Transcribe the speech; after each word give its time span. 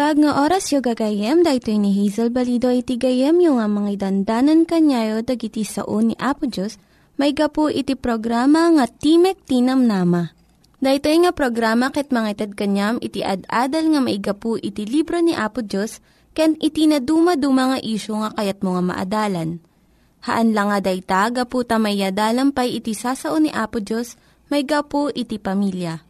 Naimbag 0.00 0.24
nga 0.24 0.48
oras 0.48 0.72
yung 0.72 0.80
gagayem, 0.80 1.44
dahito 1.44 1.68
ni 1.76 1.92
Hazel 1.92 2.32
Balido 2.32 2.72
iti 2.72 2.96
gayem 2.96 3.36
yung 3.44 3.60
nga 3.60 3.68
mga 3.68 4.08
dandanan 4.08 4.64
kanyayo 4.64 5.20
dagiti 5.20 5.60
sao 5.60 6.00
ni 6.00 6.16
Apo 6.16 6.48
Diyos, 6.48 6.80
may 7.20 7.36
gapu 7.36 7.68
iti 7.68 7.92
programa 8.00 8.72
nga 8.72 8.88
Timek 8.88 9.44
Tinam 9.44 9.84
Nama. 9.84 10.32
Dahito 10.80 11.12
nga 11.12 11.36
programa 11.36 11.92
ket 11.92 12.16
mga 12.16 12.32
kanyam 12.56 12.96
iti 13.04 13.20
ad-adal 13.20 13.92
nga 13.92 14.00
maigapu 14.00 14.56
iti 14.56 14.88
libro 14.88 15.20
ni 15.20 15.36
Apo 15.36 15.60
Diyos, 15.60 16.00
ken 16.32 16.56
iti 16.64 16.88
na 16.88 16.96
dumaduma 16.96 17.76
nga 17.76 17.78
isyo 17.84 18.24
nga 18.24 18.32
kayat 18.40 18.64
mga 18.64 18.80
maadalan. 18.80 19.60
Haan 20.24 20.56
lang 20.56 20.72
nga 20.72 20.80
dayta, 20.80 21.28
gapu 21.28 21.60
tamayadalam 21.60 22.56
pay 22.56 22.80
iti 22.80 22.96
sasao 22.96 23.36
ni 23.36 23.52
Apo 23.52 23.84
Diyos, 23.84 24.16
may 24.48 24.64
gapu 24.64 25.12
iti 25.12 25.36
pamilya. 25.36 26.09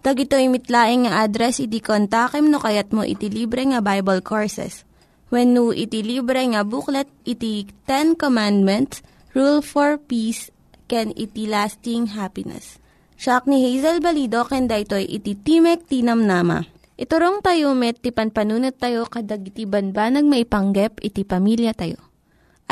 Tag 0.00 0.16
ito 0.16 0.32
mitlaing 0.40 1.04
nga 1.04 1.28
address 1.28 1.60
iti 1.60 1.76
kontakem 1.84 2.48
no 2.48 2.56
kayat 2.56 2.88
mo 2.96 3.04
iti 3.04 3.28
libre 3.28 3.60
nga 3.68 3.84
Bible 3.84 4.24
Courses. 4.24 4.88
When 5.28 5.52
no 5.52 5.76
iti 5.76 6.00
libre 6.00 6.40
nga 6.40 6.64
booklet 6.64 7.06
iti 7.28 7.68
Ten 7.84 8.16
Commandments, 8.16 9.04
Rule 9.36 9.60
for 9.60 10.00
Peace, 10.00 10.48
can 10.88 11.12
iti 11.20 11.44
lasting 11.44 12.16
happiness. 12.16 12.80
Siya 13.20 13.44
ni 13.44 13.60
Hazel 13.60 14.00
Balido 14.00 14.48
ken 14.48 14.64
daytoy 14.64 15.04
iti 15.04 15.36
Timek 15.36 15.84
Tinam 15.84 16.24
Nama. 16.24 16.64
Iturong 16.96 17.44
tayo 17.44 17.76
met 17.76 18.00
ti 18.00 18.08
panpanunat 18.08 18.80
tayo 18.80 19.04
kadag 19.04 19.44
iti 19.44 19.68
banbanag 19.68 20.24
maipanggep 20.24 21.04
iti 21.04 21.28
pamilya 21.28 21.76
tayo. 21.76 22.00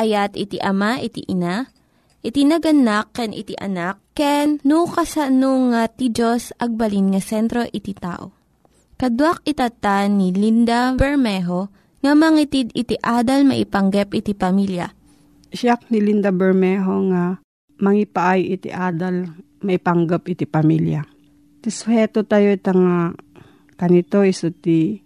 Ayat 0.00 0.33
iti 0.33 0.56
ama 0.65 0.97
iti 0.97 1.28
ina, 1.28 1.69
iti 2.23 2.43
naganak 2.43 3.15
ken 3.15 3.31
iti 3.31 3.55
anak, 3.55 4.03
ken 4.15 4.59
no 4.67 4.87
kasano 4.91 5.71
nga 5.71 5.87
ti 5.87 6.11
Diyos 6.11 6.51
agbalin 6.59 7.15
nga 7.15 7.23
sentro 7.23 7.62
iti 7.71 7.95
tao. 7.95 8.34
Kaduak 8.99 9.47
itata 9.47 10.11
ni 10.11 10.34
Linda 10.34 10.91
Bermejo 10.99 11.71
nga 12.03 12.12
mangitid 12.19 12.75
iti 12.75 12.99
adal 12.99 13.47
maipanggep 13.47 14.11
iti 14.11 14.34
pamilya. 14.34 14.91
Siyak 15.55 15.87
ni 15.95 16.03
Linda 16.03 16.34
Bermejo 16.34 17.06
nga 17.15 17.39
mangipaay 17.79 18.59
iti 18.59 18.75
adal 18.75 19.31
maipanggep 19.62 20.23
iti 20.35 20.45
pamilya. 20.50 21.06
Tisuheto 21.62 22.27
tayo 22.27 22.50
ita 22.50 22.75
nga 22.75 23.15
kanito 23.79 24.27
iso 24.27 24.50
ti 24.50 24.99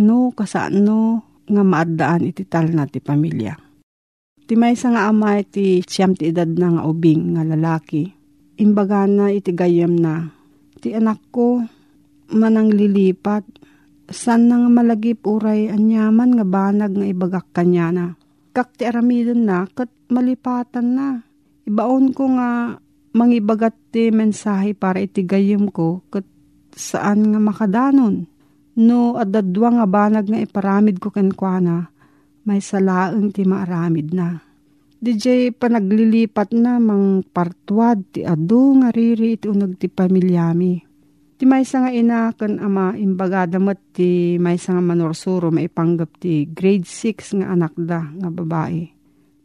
no 0.00 0.32
kasano 0.36 1.24
nga 1.48 1.62
maadaan 1.64 2.28
iti 2.28 2.44
tal 2.44 2.68
na 2.76 2.84
ti 2.84 3.00
pamilya. 3.00 3.69
Ti 4.50 4.58
may 4.58 4.74
nga 4.74 5.06
ama 5.06 5.38
iti 5.38 5.78
siyam 5.78 6.18
ti 6.18 6.34
edad 6.34 6.50
na 6.50 6.74
nga 6.74 6.82
ubing 6.82 7.38
nga 7.38 7.46
lalaki. 7.46 8.10
Imbaga 8.58 9.06
na 9.06 9.30
iti 9.30 9.54
gayam 9.54 9.94
na. 9.94 10.26
Ti 10.82 10.90
anak 10.98 11.22
ko 11.30 11.62
manang 12.34 12.74
lilipat. 12.74 13.46
San 14.10 14.50
nga 14.50 14.58
malagip 14.66 15.22
uray 15.22 15.70
anyaman 15.70 16.34
nga 16.34 16.42
banag 16.42 16.98
nga 16.98 17.06
ibagak 17.06 17.46
kanya 17.54 17.94
na. 17.94 18.06
Kak 18.50 18.74
ti 18.74 18.90
aramidon 18.90 19.46
na 19.46 19.70
kat 19.70 19.86
malipatan 20.10 20.98
na. 20.98 21.22
Ibaon 21.70 22.10
ko 22.10 22.34
nga 22.34 22.74
mangibagat 23.14 23.78
ti 23.94 24.10
mensahe 24.10 24.74
para 24.74 24.98
iti 24.98 25.22
gayam 25.22 25.70
ko 25.70 26.02
kat 26.10 26.26
saan 26.74 27.22
nga 27.30 27.38
makadanon. 27.38 28.26
No 28.82 29.14
adadwa 29.14 29.78
nga 29.78 29.86
banag 29.86 30.26
nga 30.26 30.42
iparamid 30.42 30.98
ko 30.98 31.14
kenkwana 31.14 31.99
may 32.44 32.60
salaeng 32.62 33.32
ti 33.34 33.44
maaramid 33.44 34.12
na. 34.16 34.40
DJ 35.00 35.56
panaglilipat 35.56 36.52
na 36.52 36.76
mang 36.76 37.24
partwad 37.24 38.04
ti 38.12 38.20
adu 38.20 38.76
nga 38.84 38.92
riri 38.92 39.40
iti 39.40 39.48
unag 39.48 39.80
ti 39.80 39.88
pamilyami. 39.88 40.84
Ti 41.40 41.48
maysa 41.48 41.88
nga 41.88 41.88
ina 41.88 42.28
ken 42.36 42.60
ama 42.60 42.92
imbagada 43.00 43.56
met 43.56 43.80
ti 43.96 44.36
maysa 44.36 44.76
nga 44.76 44.84
manorsuro 44.84 45.48
maipanggap 45.48 46.20
ti 46.20 46.44
grade 46.44 46.84
6 46.84 47.40
nga 47.40 47.48
anak 47.48 47.72
da 47.80 48.12
nga 48.12 48.28
babae. 48.28 48.84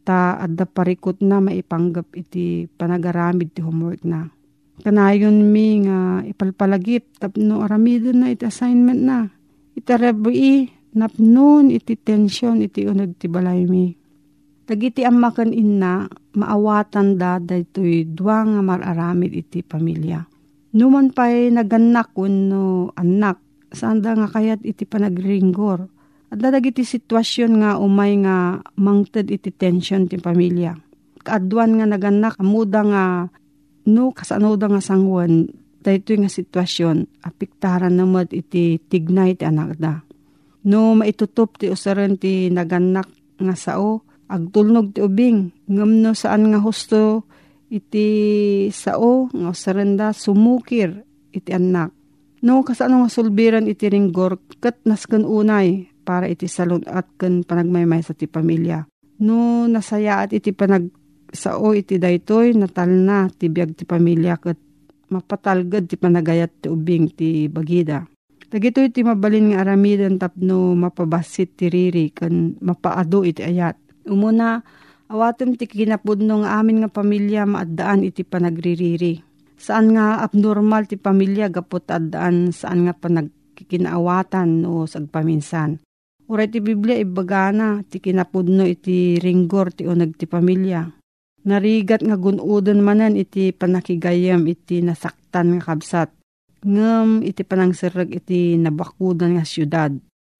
Ta 0.04 0.36
adda 0.36 0.68
parikot 0.68 1.24
na 1.24 1.40
maipanggap 1.40 2.12
iti 2.12 2.68
panagaramid 2.68 3.56
ti 3.56 3.64
homework 3.64 4.04
na. 4.04 4.28
Kanayon 4.84 5.40
mi 5.40 5.88
nga 5.88 6.20
ipalpalagip 6.20 7.16
tapno 7.16 7.64
aramidon 7.64 8.20
na 8.20 8.28
iti 8.28 8.44
assignment 8.44 9.00
na. 9.00 9.32
Itarebi 9.72 10.68
napnon 10.94 11.72
iti 11.72 11.98
tensyon 11.98 12.62
iti 12.62 12.86
unag 12.86 13.18
ti 13.18 13.26
balay 13.26 13.66
mi. 13.66 13.96
Dagiti 14.66 15.06
amakan 15.06 15.54
inna, 15.54 16.10
maawatan 16.34 17.18
da 17.18 17.38
daytoy 17.38 18.02
dua 18.02 18.42
nga 18.42 18.60
mararamid 18.62 19.30
iti 19.30 19.62
pamilya. 19.62 20.26
Numan 20.74 21.14
pa'y 21.14 21.54
naganak 21.54 22.10
no 22.18 22.90
anak, 22.98 23.38
saan 23.70 24.02
da 24.02 24.18
nga 24.18 24.26
kayat 24.26 24.66
iti 24.66 24.82
panagringgor. 24.82 25.86
At 26.34 26.42
dagiti 26.42 26.82
sitwasyon 26.82 27.62
nga 27.62 27.78
umay 27.78 28.18
nga 28.26 28.58
mangted 28.74 29.30
iti 29.30 29.54
tensyon 29.54 30.10
ti 30.10 30.18
pamilya. 30.18 30.74
Kaadwan 31.22 31.78
nga 31.78 31.86
naganak, 31.86 32.34
amuda 32.42 32.82
nga 32.82 33.04
no 33.86 34.10
kasano 34.10 34.58
da 34.58 34.66
nga 34.66 34.82
sangwan, 34.82 35.46
daytoy 35.86 36.26
nga 36.26 36.30
sitwasyon, 36.30 37.22
apiktaran 37.22 37.94
namad 37.94 38.34
iti 38.34 38.82
tignay 38.82 39.38
ti 39.38 39.46
anak 39.46 39.78
da. 39.78 40.02
No 40.66 40.98
maitutup 40.98 41.62
ti 41.62 41.70
usaran 41.70 42.18
ti 42.18 42.50
naganak 42.50 43.06
nga 43.38 43.54
sao, 43.54 44.02
agtulnog 44.26 44.98
ti 44.98 45.00
ubing. 45.00 45.54
Ngam 45.70 46.02
no 46.02 46.10
saan 46.10 46.50
nga 46.50 46.58
husto 46.58 47.22
iti 47.70 48.06
sao 48.74 49.30
nga 49.30 49.54
usaranda 49.54 50.10
sumukir 50.10 51.06
iti 51.30 51.54
anak. 51.54 51.94
No 52.42 52.66
kasano 52.66 53.06
nga 53.06 53.10
sulbiran 53.10 53.70
iti 53.70 53.86
ringgor 53.86 54.42
kat 54.58 54.82
nasken 54.82 55.22
unay 55.22 55.86
para 56.02 56.26
iti 56.26 56.50
salon 56.50 56.82
at 56.86 57.06
ken 57.18 57.46
panagmaymay 57.46 58.02
sa 58.02 58.14
ti 58.14 58.26
pamilya. 58.26 58.86
No 59.22 59.70
nasaya 59.70 60.26
at 60.26 60.34
iti 60.34 60.50
panag 60.50 60.90
sao 61.30 61.74
iti 61.74 61.98
daytoy 61.98 62.54
natal 62.58 62.90
na 62.90 63.30
ti 63.30 63.50
biag 63.50 63.78
ti 63.78 63.86
pamilya 63.86 64.38
kat 64.38 64.58
mapatalgad 65.10 65.86
ti 65.86 65.94
panagayat 65.94 66.50
ti 66.62 66.66
ubing 66.70 67.10
ti 67.14 67.46
bagida. 67.46 68.02
Dagito 68.56 68.80
iti 68.80 69.04
mabalin 69.04 69.52
nga 69.52 69.68
aramidan 69.68 70.16
tapno 70.16 70.72
mapabasit 70.72 71.60
ti 71.60 71.68
riri 71.68 72.08
kan 72.08 72.56
mapaado 72.64 73.20
iti 73.20 73.44
ayat. 73.44 73.76
Umuna, 74.08 74.64
awatem 75.12 75.60
ti 75.60 75.68
kinapudno 75.68 76.40
nga 76.40 76.64
amin 76.64 76.80
nga 76.80 76.88
pamilya 76.88 77.44
maaddaan 77.44 78.08
iti 78.08 78.24
panagririri. 78.24 79.20
Saan 79.60 79.92
nga 79.92 80.24
abnormal 80.24 80.88
ti 80.88 80.96
pamilya 80.96 81.52
gapot 81.52 81.84
addaan 81.84 82.48
saan 82.48 82.88
nga 82.88 82.96
panagkikinaawatan 82.96 84.64
o 84.64 84.88
sagpaminsan. 84.88 85.76
Uray 86.24 86.48
ti 86.48 86.64
Biblia 86.64 86.96
ibagana 86.96 87.84
ti 87.84 88.00
kinapudno 88.00 88.64
iti 88.64 89.20
ringgor 89.20 89.76
ti 89.76 89.84
unag 89.84 90.16
ti 90.16 90.24
pamilya. 90.24 90.80
Narigat 91.44 92.00
nga 92.00 92.16
gunudan 92.16 92.80
manan 92.80 93.20
iti 93.20 93.52
panakigayam 93.52 94.48
iti 94.48 94.80
nasaktan 94.80 95.60
nga 95.60 95.76
kabsat. 95.76 96.08
Ngem 96.64 97.20
iti 97.26 97.44
panangsirag 97.44 98.14
iti 98.14 98.56
nabakudan 98.56 99.36
nga 99.36 99.44
syudad. 99.44 99.92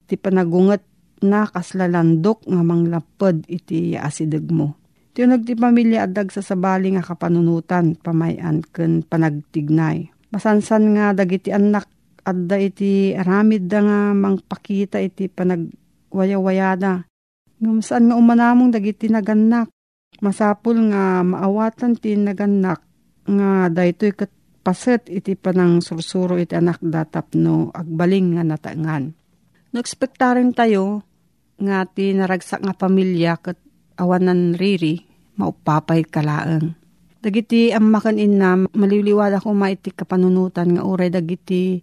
Iti 0.06 0.16
panagunget 0.16 0.80
na 1.24 1.48
kaslalandok 1.48 2.44
nga 2.44 2.60
manglapad 2.60 3.44
iti 3.48 3.96
asideg 3.96 4.48
mo. 4.52 4.76
Ti 5.16 5.24
unag 5.24 5.48
ti 5.48 5.56
pamilya 5.56 6.04
adag 6.04 6.28
sa 6.28 6.44
sabali 6.44 6.92
nga 6.92 7.00
kapanunutan 7.00 7.96
pamayan 7.96 8.60
ken 8.60 9.00
panagtignay. 9.00 10.12
Masansan 10.28 10.92
nga 10.92 11.16
dagiti 11.16 11.48
anak 11.48 11.88
adda 12.20 12.60
iti 12.60 13.16
aramid 13.16 13.64
da 13.64 13.80
nga 13.80 13.98
mangpakita 14.12 15.00
iti 15.00 15.32
panagwayawayada. 15.32 17.08
Ngum 17.64 17.80
saan 17.80 18.12
nga 18.12 18.18
umanamong 18.20 18.68
dagiti 18.68 19.08
naganak. 19.08 19.72
Masapul 20.20 20.92
nga 20.92 21.24
maawatan 21.24 21.96
ti 21.96 22.12
naganak 22.16 22.84
nga 23.24 23.72
daytoy 23.72 24.12
kat 24.12 24.32
paset 24.66 25.06
iti 25.06 25.38
panang 25.38 25.78
sursuro 25.78 26.34
iti 26.34 26.58
anak 26.58 26.82
datap 26.82 27.38
no 27.38 27.70
agbaling 27.70 28.34
nga 28.34 28.42
nataengan. 28.42 29.14
Nagspektarin 29.70 30.50
tayo 30.50 31.06
nga 31.62 31.86
ti 31.86 32.10
naragsak 32.10 32.66
nga 32.66 32.74
pamilya 32.74 33.38
kat 33.38 33.54
awanan 33.94 34.58
riri 34.58 35.06
maupapay 35.38 36.02
kalaeng. 36.02 36.74
Dagiti 37.22 37.70
ammakan 37.70 38.18
inna 38.18 38.58
maliliwala 38.58 39.38
ko 39.38 39.54
maiti 39.54 39.94
kapanunutan 39.94 40.74
nga 40.74 40.82
uray 40.82 41.14
dagiti 41.14 41.78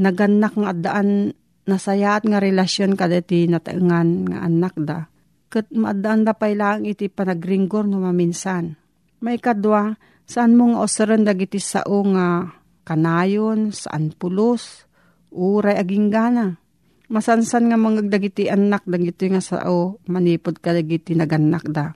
naganak 0.00 0.56
nga 0.56 0.72
addaan 0.72 1.36
nasayaat 1.68 2.24
nga 2.24 2.40
relasyon 2.40 2.96
kada 2.96 3.20
ti 3.20 3.44
nataengan 3.44 4.32
nga 4.32 4.38
anak 4.40 4.74
da. 4.80 5.04
Kat 5.52 5.68
maadaan 5.68 6.24
da 6.24 6.32
lang 6.32 6.88
iti 6.88 7.12
panagringgor 7.12 7.84
no 7.84 8.00
maminsan. 8.00 8.72
May 9.20 9.36
kadwa, 9.36 9.96
saan 10.26 10.58
mo 10.58 10.74
nga 10.74 10.82
osaran 10.82 11.22
dagiti 11.22 11.62
sao 11.62 12.02
nga 12.12 12.50
kanayon, 12.86 13.70
saan 13.70 14.14
pulos, 14.14 14.86
uray 15.32 15.78
aging 15.78 16.10
gana. 16.10 16.58
Masansan 17.06 17.70
nga 17.70 17.78
mga 17.78 18.10
dagiti 18.10 18.50
anak 18.50 18.82
dagiti 18.82 19.30
nga 19.30 19.38
sao 19.38 20.02
manipod 20.10 20.58
ka 20.58 20.74
dagiti 20.74 21.14
naganak 21.14 21.66
da. 21.70 21.94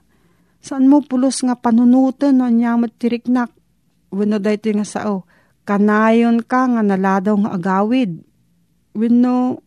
Saan 0.62 0.86
mo 0.86 1.02
pulos 1.02 1.42
nga 1.42 1.58
panunutan 1.58 2.38
no 2.38 2.46
nyamot 2.46 2.94
tiriknak. 2.94 3.50
Wano 4.14 4.38
dayto 4.38 4.70
nga 4.70 4.86
sao 4.86 5.26
kanayon 5.66 6.46
ka 6.46 6.66
nga 6.70 6.82
naladaw 6.82 7.34
nga 7.42 7.50
agawid. 7.58 8.22
Wenno 8.94 9.62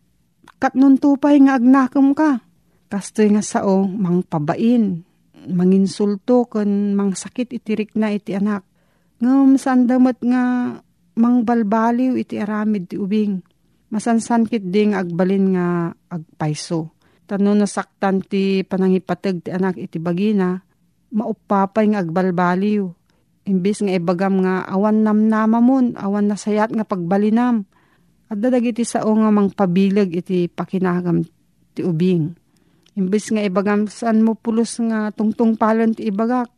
katnon 0.60 0.96
tupay 0.96 1.40
nga 1.44 1.60
agnakam 1.60 2.16
ka. 2.16 2.40
Kastoy 2.88 3.32
nga 3.32 3.42
sao 3.42 3.84
mang 3.84 4.22
pabain, 4.22 5.02
manginsulto 5.50 6.48
ken 6.48 6.96
mang 6.96 7.12
sakit 7.12 7.52
itirik 7.52 7.92
na 7.96 8.12
iti 8.14 8.32
anak. 8.32 8.64
Ngam 9.20 9.56
saan 9.60 9.88
damat 9.88 10.20
nga 10.24 10.76
mang 11.14 11.36
balbaliw 11.46 12.18
iti 12.18 12.40
aramid 12.40 12.90
ti 12.90 12.96
ubing. 12.98 13.40
Masansankit 13.92 14.68
ding 14.68 14.96
agbalin 14.96 15.54
nga 15.54 15.66
agpaiso. 16.10 16.96
Tano 17.24 17.56
nasaktan 17.56 18.20
ti 18.20 18.66
panangipateg 18.66 19.48
ti 19.48 19.50
anak 19.54 19.80
iti 19.80 19.96
bagina, 19.96 20.60
maupapay 21.14 21.94
nga 21.94 22.04
agbalbaliw 22.04 22.84
Imbis 23.44 23.84
nga 23.84 23.92
ibagam 23.92 24.40
nga 24.40 24.64
awan 24.64 25.04
namnama 25.04 25.60
mon, 25.60 25.92
awan 26.00 26.32
nasayat 26.32 26.72
nga 26.72 26.88
pagbalinam. 26.88 27.68
At 28.32 28.40
dadag 28.40 28.64
iti 28.64 28.88
sao 28.88 29.12
nga 29.20 29.28
mang 29.28 29.52
pabilag 29.52 30.08
iti 30.16 30.48
pakinagam 30.48 31.28
ti 31.76 31.84
ubing. 31.84 32.32
Imbis 32.94 33.34
nga 33.34 33.42
ibagam 33.42 33.90
saan 33.90 34.22
mo 34.22 34.38
pulos 34.38 34.78
nga 34.78 35.10
tungtung 35.10 35.58
palon 35.58 35.94
ti 35.94 36.06
ibagak. 36.06 36.50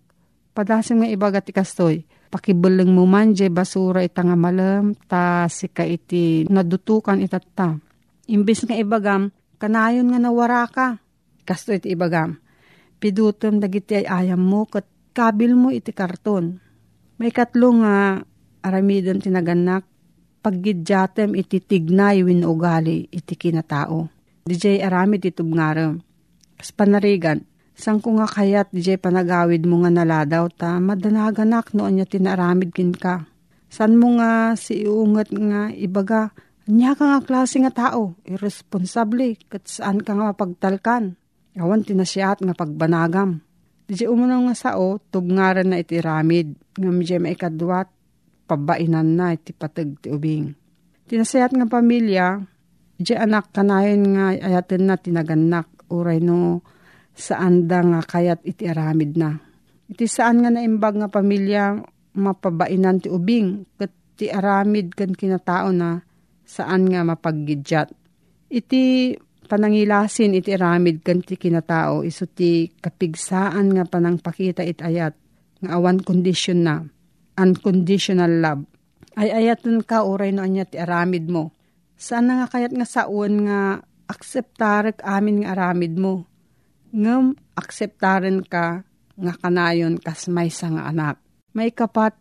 Padasim 0.53 1.01
nga 1.01 1.09
ibagat 1.09 1.49
ti 1.49 1.53
kastoy. 1.53 2.05
Pakibulang 2.33 2.93
mo 2.93 3.09
man 3.09 3.33
jay 3.33 3.49
basura 3.49 4.05
ita 4.05 4.21
nga 4.25 4.37
malam 4.37 4.93
ta 5.09 5.49
sika 5.49 5.85
iti 5.85 6.45
nadutukan 6.49 7.21
itatta. 7.21 7.77
Imbis 8.29 8.69
nga 8.69 8.77
ibagam 8.77 9.33
kanayon 9.57 10.13
nga 10.13 10.21
nawara 10.21 10.65
ka. 10.69 11.01
Kastoy 11.49 11.81
iti 11.81 11.97
ibagam. 11.97 12.37
Pidutom 13.01 13.61
dagiti 13.61 14.05
ay 14.05 14.07
ayam 14.09 14.41
mo 14.45 14.69
kat 14.69 14.85
kabil 15.17 15.57
mo 15.57 15.73
iti 15.73 15.93
karton 15.93 16.67
may 17.17 17.33
katlo 17.33 17.73
nga 17.81 18.21
aramidon 18.61 19.25
tinaganak, 19.25 19.89
paggidyatem 20.45 21.33
iti 21.33 21.65
tignay 21.65 22.21
win 22.21 22.45
ugali 22.45 23.09
iti 23.09 23.33
kinatao. 23.33 24.13
DJ 24.45 24.85
aramid 24.85 25.25
iti 25.25 25.33
tubngarem. 25.33 26.05
Kas 26.57 26.73
panarigan, 26.73 27.45
sang 27.77 28.01
ko 28.01 28.17
nga 28.17 28.25
kayat 28.25 28.73
DJ 28.73 28.97
panagawid 28.97 29.69
mo 29.69 29.85
nga 29.85 29.93
naladaw 29.93 30.49
ta, 30.49 30.81
madanaganak 30.81 31.77
noon 31.77 32.01
niya 32.01 32.09
tinaramid 32.09 32.73
kin 32.73 32.97
ka. 32.97 33.29
San 33.69 34.01
mo 34.01 34.17
nga 34.17 34.57
si 34.57 34.89
iungat 34.89 35.29
nga 35.29 35.69
ibaga, 35.69 36.33
niya 36.65 36.97
ka 36.97 37.05
nga 37.05 37.21
klase 37.21 37.61
nga 37.61 37.73
tao, 37.73 38.17
irresponsable, 38.25 39.37
kat 39.53 39.69
saan 39.69 40.01
ka 40.01 40.17
nga 40.17 40.33
mapagtalkan. 40.33 41.21
Awan 41.57 41.85
tinasyaat 41.85 42.41
nga 42.41 42.57
pagbanagam. 42.57 43.45
Di 43.87 44.09
umunang 44.09 44.49
nga 44.51 44.57
sao, 44.57 44.99
tubngaran 45.13 45.71
na 45.71 45.81
iti 45.81 46.01
ramid, 46.01 46.57
nga 46.75 46.91
medya 46.91 47.21
maikadwat, 47.21 47.89
pabainan 48.49 49.15
na 49.15 49.37
iti 49.37 49.53
patag 49.53 50.01
ti 50.01 50.09
ubing. 50.09 50.57
Tinasayat 51.07 51.55
nga 51.55 51.69
pamilya, 51.69 52.41
di 52.97 53.13
anak 53.13 53.53
kanayon 53.53 54.03
nga 54.17 54.25
ayaten 54.33 54.89
na 54.89 54.97
tinaganak, 54.97 55.69
uray 55.91 56.19
no 56.23 56.63
saan 57.17 57.65
da 57.65 57.81
nga 57.81 58.01
kayat 58.05 58.45
iti 58.45 58.69
aramid 58.69 59.17
na. 59.17 59.41
Iti 59.89 60.05
saan 60.05 60.45
nga 60.45 60.51
naimbag 60.53 61.01
nga 61.01 61.09
pamilya, 61.09 61.81
mapabainan 62.19 63.01
ti 63.01 63.09
ubing, 63.09 63.65
kat 63.81 63.93
ti 64.17 64.29
aramid 64.29 64.93
kan 64.93 65.17
kinatao 65.17 65.73
na 65.73 66.03
saan 66.45 66.89
nga 66.91 67.07
mapaggidjat. 67.07 67.93
Iti 68.53 69.15
panangilasin 69.47 70.35
iti 70.35 70.53
aramid 70.53 71.01
kan 71.07 71.23
ti 71.23 71.39
kinatao 71.39 72.03
iso 72.03 72.27
ti 72.27 72.69
kapigsaan 72.69 73.73
nga 73.79 73.87
panangpakita 73.87 74.67
it 74.67 74.83
ayat 74.83 75.15
nga 75.63 75.79
awan 75.79 76.03
condition 76.03 76.67
na 76.67 76.83
unconditional 77.39 78.43
love 78.43 78.67
ay 79.17 79.33
ayaton 79.33 79.81
ka 79.87 80.05
oray 80.05 80.35
no 80.35 80.45
anya 80.45 80.67
ti 80.67 80.77
aramid 80.77 81.31
mo 81.31 81.55
saan 81.97 82.29
nga 82.29 82.51
kayat 82.51 82.75
nga 82.75 82.85
saon 82.85 83.47
nga 83.49 83.81
akseptarek 84.07 85.03
amin 85.03 85.43
nga 85.43 85.53
aramid 85.55 85.95
mo 85.99 86.27
ngem 86.95 87.35
akseptaren 87.59 88.43
ka 88.47 88.87
nga 89.17 89.33
kanayon 89.43 89.99
kas 89.99 90.31
may 90.31 90.51
nga 90.51 90.83
anak 90.89 91.17
may 91.57 91.75
kapat 91.75 92.15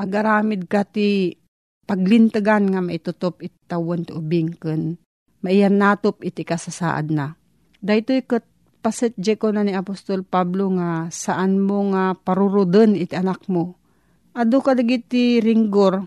agaramid 0.00 0.66
ka 0.70 0.86
ti 0.88 1.36
paglintagan 1.88 2.72
nga 2.72 2.80
maitutop 2.84 3.40
itawan 3.44 4.04
ti 4.06 4.12
ubing 4.12 4.54
ken 4.56 5.00
maiyan 5.42 5.78
natop 5.78 6.22
iti 6.26 6.42
kasasaad 6.42 7.14
na. 7.14 7.38
Dahito 7.78 8.10
ikat 8.14 8.44
paset 8.82 9.14
ko 9.38 9.54
na 9.54 9.62
ni 9.62 9.74
Apostol 9.74 10.26
Pablo 10.26 10.70
nga 10.78 11.10
saan 11.10 11.62
mo 11.62 11.94
nga 11.94 12.14
paruruden 12.18 12.98
iti 12.98 13.14
anak 13.14 13.46
mo. 13.46 13.78
Ado 14.34 14.62
ka 14.62 14.74
dagiti 14.74 15.42
ringgor, 15.42 16.06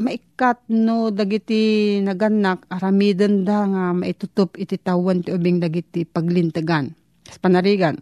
maikat 0.00 0.64
no 0.72 1.12
dagiti 1.12 1.96
naganak 2.00 2.64
aramiden 2.72 3.44
da 3.44 3.68
nga 3.68 3.84
maitutup 3.92 4.56
iti 4.56 4.80
tawan 4.80 5.20
ti 5.20 5.30
ubing 5.30 5.60
dagiti 5.60 6.08
paglintagan. 6.08 6.90
Sa 7.28 7.38
panarigan. 7.38 8.00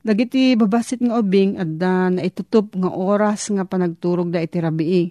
Dagiti 0.00 0.56
babasit 0.56 1.00
nga 1.00 1.20
ubing 1.20 1.60
at 1.60 1.80
da 1.80 2.12
naitutup 2.12 2.72
nga 2.76 2.92
oras 2.92 3.48
nga 3.52 3.64
panagturog 3.64 4.28
da 4.28 4.44
iti 4.44 4.60
rabii. 4.60 5.04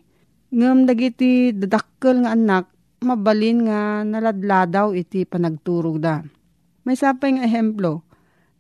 Ngam 0.50 0.86
dagiti 0.90 1.54
dadakkel 1.54 2.26
nga 2.26 2.34
anak 2.34 2.66
mabalin 3.04 3.70
nga 3.70 4.02
naladladaw 4.06 4.94
iti 4.98 5.26
panagturog 5.26 5.98
da. 6.02 6.22
May 6.88 6.98
sapay 6.98 7.38
nga 7.38 7.46
ehemplo, 7.46 8.02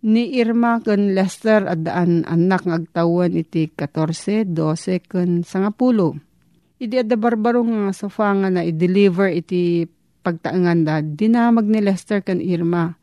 ni 0.05 0.38
Irma 0.39 0.79
ken 0.79 1.11
Lester 1.11 1.67
at 1.67 1.83
daan 1.83 2.23
anak 2.23 2.63
ng 2.63 2.71
agtawan 2.71 3.35
iti 3.35 3.67
14, 3.67 4.47
12 4.53 5.11
ken 5.11 5.43
sangapulo. 5.43 6.28
Idi 6.79 6.95
adda 6.95 7.19
barbaro 7.19 7.59
nga 7.67 7.91
sofa 7.91 8.31
nga 8.39 8.48
na 8.48 8.63
i-deliver 8.63 9.27
iti 9.36 9.83
pagtaangan 10.24 10.79
da, 10.88 11.03
dinamag 11.03 11.67
ni 11.67 11.83
Lester 11.83 12.24
ken 12.24 12.39
Irma. 12.39 12.95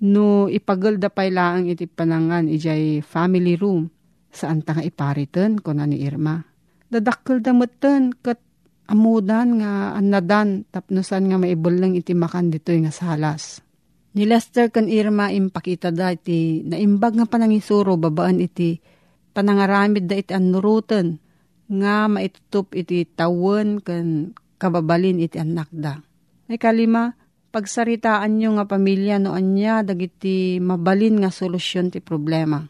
No 0.00 0.48
ipagol 0.48 0.96
da 0.96 1.12
pay 1.12 1.28
laang 1.28 1.68
iti 1.68 1.84
panangan 1.84 2.48
ijay 2.48 3.04
family 3.04 3.60
room 3.60 3.92
saan 4.32 4.64
ta 4.64 4.72
nga 4.72 4.80
iparitan 4.80 5.60
ko 5.60 5.76
na 5.76 5.84
ni 5.84 6.00
Irma. 6.00 6.40
Dadakkel 6.88 7.44
da 7.44 7.52
meten 7.52 8.16
kat 8.16 8.40
amudan 8.88 9.60
nga 9.60 9.92
anadan 10.00 10.64
tapnosan 10.72 11.28
nga 11.28 11.36
maibulang 11.36 12.00
iti 12.00 12.16
makan 12.16 12.48
ditoy 12.48 12.80
nga 12.80 12.92
salas. 12.94 13.60
Ni 14.16 14.24
Lester 14.24 14.72
kan 14.72 14.88
Irma 14.88 15.28
impakita 15.28 15.92
da 15.92 16.16
iti 16.16 16.64
naimbag 16.64 17.20
nga 17.20 17.28
panangisuro 17.28 18.00
babaan 18.00 18.40
iti 18.40 18.80
panangaramid 19.36 20.08
da 20.08 20.16
iti 20.16 20.32
anuruten 20.32 21.20
nga 21.70 22.10
maitutup 22.10 22.74
iti 22.74 23.06
tawon 23.06 23.78
kan 23.78 24.34
kababalin 24.58 25.22
iti 25.22 25.38
anak 25.38 25.70
da. 25.70 26.02
Ay 26.50 26.58
kalima, 26.58 27.14
pagsaritaan 27.54 28.36
nyo 28.36 28.58
nga 28.58 28.66
pamilya 28.66 29.22
no 29.22 29.38
anya 29.38 29.86
dagiti 29.86 30.58
mabalin 30.58 31.22
nga 31.22 31.30
solusyon 31.30 31.94
ti 31.94 32.02
problema. 32.02 32.66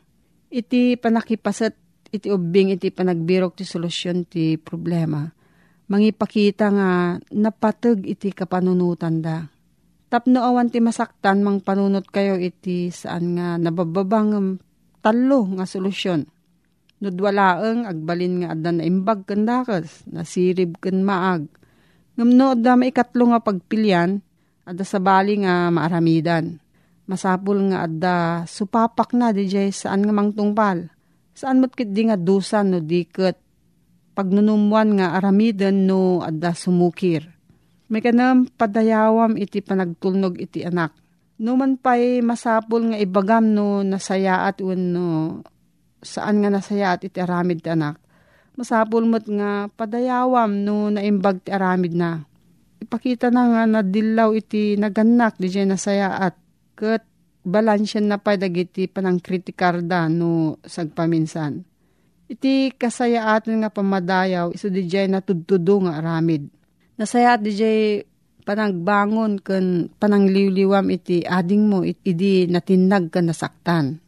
Iti 0.52 1.00
panakipasat 1.00 1.74
iti 2.12 2.28
ubing 2.28 2.76
iti 2.76 2.92
panagbirok 2.92 3.56
ti 3.56 3.64
solusyon 3.64 4.28
ti 4.28 4.60
problema. 4.60 5.24
Mangipakita 5.90 6.70
nga 6.70 6.90
napatag 7.34 8.04
iti 8.06 8.30
kapanunutan 8.30 9.24
da. 9.24 9.48
Tapno 10.10 10.42
awan 10.42 10.70
ti 10.70 10.82
masaktan 10.82 11.42
mang 11.42 11.62
panunot 11.62 12.06
kayo 12.10 12.34
iti 12.38 12.90
saan 12.90 13.38
nga 13.38 13.58
nabababang 13.58 14.58
talo 15.00 15.40
nga 15.54 15.66
solusyon. 15.66 16.26
Nudwalaeng 17.00 17.88
agbalin 17.88 18.44
nga 18.44 18.52
adan 18.52 18.76
na 18.76 18.84
imbag 18.84 19.24
kandakas, 19.24 20.04
nasirib 20.04 20.76
kan 20.84 21.00
maag. 21.00 21.48
Ngamno 22.20 22.60
adda 22.60 22.76
maikatlo 22.76 23.32
nga 23.32 23.40
pagpilyan, 23.40 24.20
adda 24.68 24.84
sa 24.84 25.00
bali 25.00 25.40
nga 25.40 25.72
maaramidan. 25.72 26.60
Masapul 27.08 27.72
nga 27.72 27.88
adda 27.88 28.44
supapak 28.44 29.16
na 29.16 29.32
di 29.32 29.48
jay 29.48 29.72
saan 29.72 30.04
nga 30.04 30.12
mangtungpal. 30.12 30.92
Saan 31.32 31.64
mo't 31.64 31.72
di 31.72 32.02
nga 32.04 32.20
dusan 32.20 32.76
no 32.76 32.78
diket 32.84 33.40
pagnunumuan 34.12 35.00
nga 35.00 35.16
aramidan 35.16 35.88
no 35.88 36.20
adda 36.20 36.52
sumukir. 36.52 37.24
May 37.88 38.04
kanam 38.04 38.44
padayawam 38.44 39.40
iti 39.40 39.64
panagtulnog 39.64 40.36
iti 40.36 40.62
anak. 40.62 40.92
No 41.40 41.56
man 41.56 41.80
pa'y 41.80 42.20
masapul 42.20 42.92
nga 42.92 43.00
ibagam 43.00 43.56
no 43.56 43.80
nasayaat 43.80 44.60
un 44.60 44.80
no 44.92 45.06
saan 46.00 46.40
nga 46.40 46.50
nasayaat 46.52 47.06
iti 47.06 47.20
aramid 47.20 47.64
anak. 47.68 48.00
Masapul 48.56 49.08
mo't 49.08 49.24
nga 49.24 49.70
padayawam 49.72 50.64
no 50.66 50.92
naimbag 50.92 51.44
ti 51.44 51.54
aramid 51.54 51.96
na. 51.96 52.24
Ipakita 52.80 53.32
na 53.32 53.48
nga 53.48 53.62
na 53.68 53.80
dilaw 53.84 54.32
iti 54.36 54.76
naganak 54.76 55.36
di 55.36 55.48
dyan 55.48 55.72
nasayaat. 55.72 56.34
Kat 56.76 57.04
balansyan 57.44 58.08
na 58.08 58.20
pa 58.20 58.36
dagiti 58.36 58.88
panang 58.88 59.20
kritikarda 59.20 60.08
no 60.12 60.60
sagpaminsan. 60.64 61.64
Iti 62.30 62.70
kasayaatan 62.74 63.64
nga 63.64 63.70
pamadayaw 63.72 64.54
iso 64.54 64.70
di 64.70 64.86
dyan 64.86 65.16
natudtudo 65.16 65.88
nga 65.88 65.98
aramid. 65.98 66.48
Nasayaat 67.00 67.40
di 67.40 67.52
dyan 67.52 68.04
panagbangon 68.44 69.40
kan 69.40 69.88
panangliwliwam 70.00 70.88
iti 70.90 71.22
ading 71.22 71.70
mo 71.70 71.86
it, 71.86 72.00
idi 72.02 72.48
natinag 72.48 73.12
ka 73.12 73.20
nasaktan. 73.22 74.00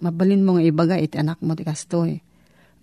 Mabalin 0.00 0.44
mo 0.44 0.56
nga 0.56 0.64
ibaga 0.64 0.96
iti 0.96 1.20
anak 1.20 1.40
mo 1.44 1.52
ti 1.52 1.64
kastoy. 1.64 2.20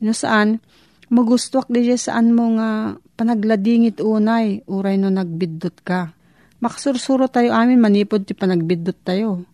No 0.01 0.13
saan, 0.13 0.61
magustuak 1.09 1.65
di 1.69 1.89
saan 1.97 2.33
mo 2.33 2.57
nga 2.57 2.95
panagladingit 3.17 3.99
unay, 3.99 4.61
uray 4.69 5.01
no 5.01 5.09
nagbidot 5.09 5.81
ka. 5.81 6.13
Makasursuro 6.61 7.29
tayo 7.29 7.53
amin, 7.53 7.81
manipod 7.81 8.25
ti 8.25 8.37
panagbidot 8.37 8.97
tayo. 9.01 9.45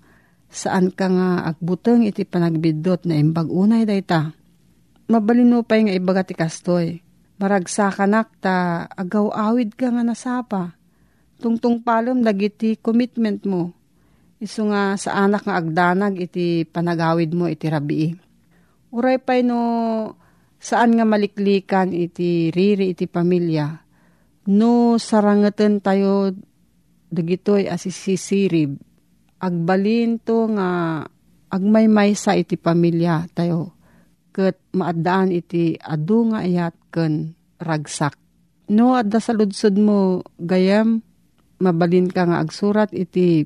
Saan 0.53 0.91
ka 0.91 1.08
nga 1.10 1.48
agbuteng 1.50 2.05
iti 2.05 2.27
panagbidot 2.27 3.08
na 3.08 3.17
imbag 3.17 3.48
unay 3.50 3.88
dayta. 3.88 4.36
Mabalin 5.08 5.51
mo 5.51 5.60
pa 5.63 5.79
nga 5.79 5.96
ibaga 5.96 6.24
ti 6.24 6.36
kastoy. 6.36 7.00
Maragsakanak 7.39 8.29
ta 8.39 8.88
agaw 8.93 9.34
awid 9.34 9.75
ka 9.75 9.89
nga 9.89 10.03
nasapa 10.05 10.77
tungtung 11.43 11.84
palom 11.84 12.24
dagiti 12.24 12.79
commitment 12.79 13.43
mo. 13.43 13.75
Iso 14.43 14.67
nga 14.67 15.00
sa 15.00 15.23
anak 15.23 15.47
nga 15.47 15.55
agdanag 15.55 16.19
iti 16.19 16.67
panagawid 16.67 17.31
mo 17.31 17.47
iti 17.47 17.71
rabii. 17.71 18.12
Uray 18.91 19.23
pay 19.23 19.39
no 19.39 19.59
saan 20.59 21.00
nga 21.00 21.07
maliklikan 21.07 21.95
iti 21.95 22.51
riri 22.51 22.91
iti 22.91 23.07
pamilya. 23.07 23.71
No 24.51 25.00
sarangeten 25.00 25.79
tayo 25.79 26.35
dagitoy 27.07 27.71
asisisirib. 27.71 28.75
Agbalin 29.39 30.19
nga 30.27 30.69
agmaymay 31.47 32.12
sa 32.19 32.35
iti 32.35 32.59
pamilya 32.59 33.31
tayo. 33.31 33.79
Kat 34.35 34.59
maadaan 34.75 35.31
iti 35.31 35.79
adu 35.79 36.35
nga 36.35 36.43
ayat 36.43 36.75
ken 36.91 37.31
ragsak. 37.63 38.19
No, 38.73 38.97
adda 38.97 39.21
sa 39.21 39.35
mo 39.77 40.25
gayam, 40.41 41.05
mabalin 41.62 42.09
ka 42.09 42.25
nga 42.25 42.41
agsurat 42.41 42.89
iti 42.91 43.45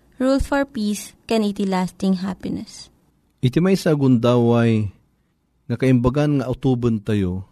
Rule 0.21 0.37
for 0.37 0.69
Peace, 0.69 1.17
can 1.25 1.41
iti 1.41 1.65
lasting 1.65 2.21
happiness. 2.21 2.93
Iti 3.41 3.57
may 3.57 3.73
sa 3.73 3.97
gundaway 3.97 4.85
nga 5.65 5.81
kaimbagan 5.81 6.37
nga 6.37 6.45
utuban 6.45 7.01
tayo, 7.01 7.49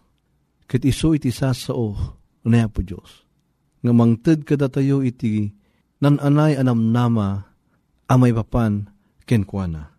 ket 0.70 0.86
iso 0.86 1.18
iti 1.18 1.34
sasao, 1.34 1.98
unaya 2.46 2.70
po 2.70 2.86
Diyos. 2.86 3.26
Nga 3.82 3.90
mangted 3.90 4.40
kada 4.46 4.70
tayo 4.70 5.02
iti 5.02 5.50
nananay 5.98 6.62
anam 6.62 6.94
nama 6.94 7.50
amay 8.06 8.38
papan 8.38 8.86
kenkwana. 9.26 9.90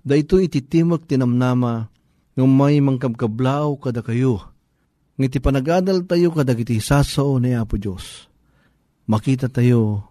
Da 0.00 0.16
ito 0.16 0.40
iti 0.40 0.64
timok 0.64 1.04
tinamnama 1.04 1.92
nga 2.32 2.44
may 2.48 2.80
mangkabkablaw 2.80 3.76
kada 3.84 4.00
kayo. 4.00 4.40
Nga 5.20 5.24
iti 5.28 5.38
panagadal 5.44 6.08
tayo 6.08 6.32
kada 6.32 6.56
iti 6.56 6.80
sasao 6.80 7.36
na 7.36 7.60
Apo 7.60 7.76
Diyos. 7.76 8.32
Makita 9.04 9.52
tayo 9.52 10.08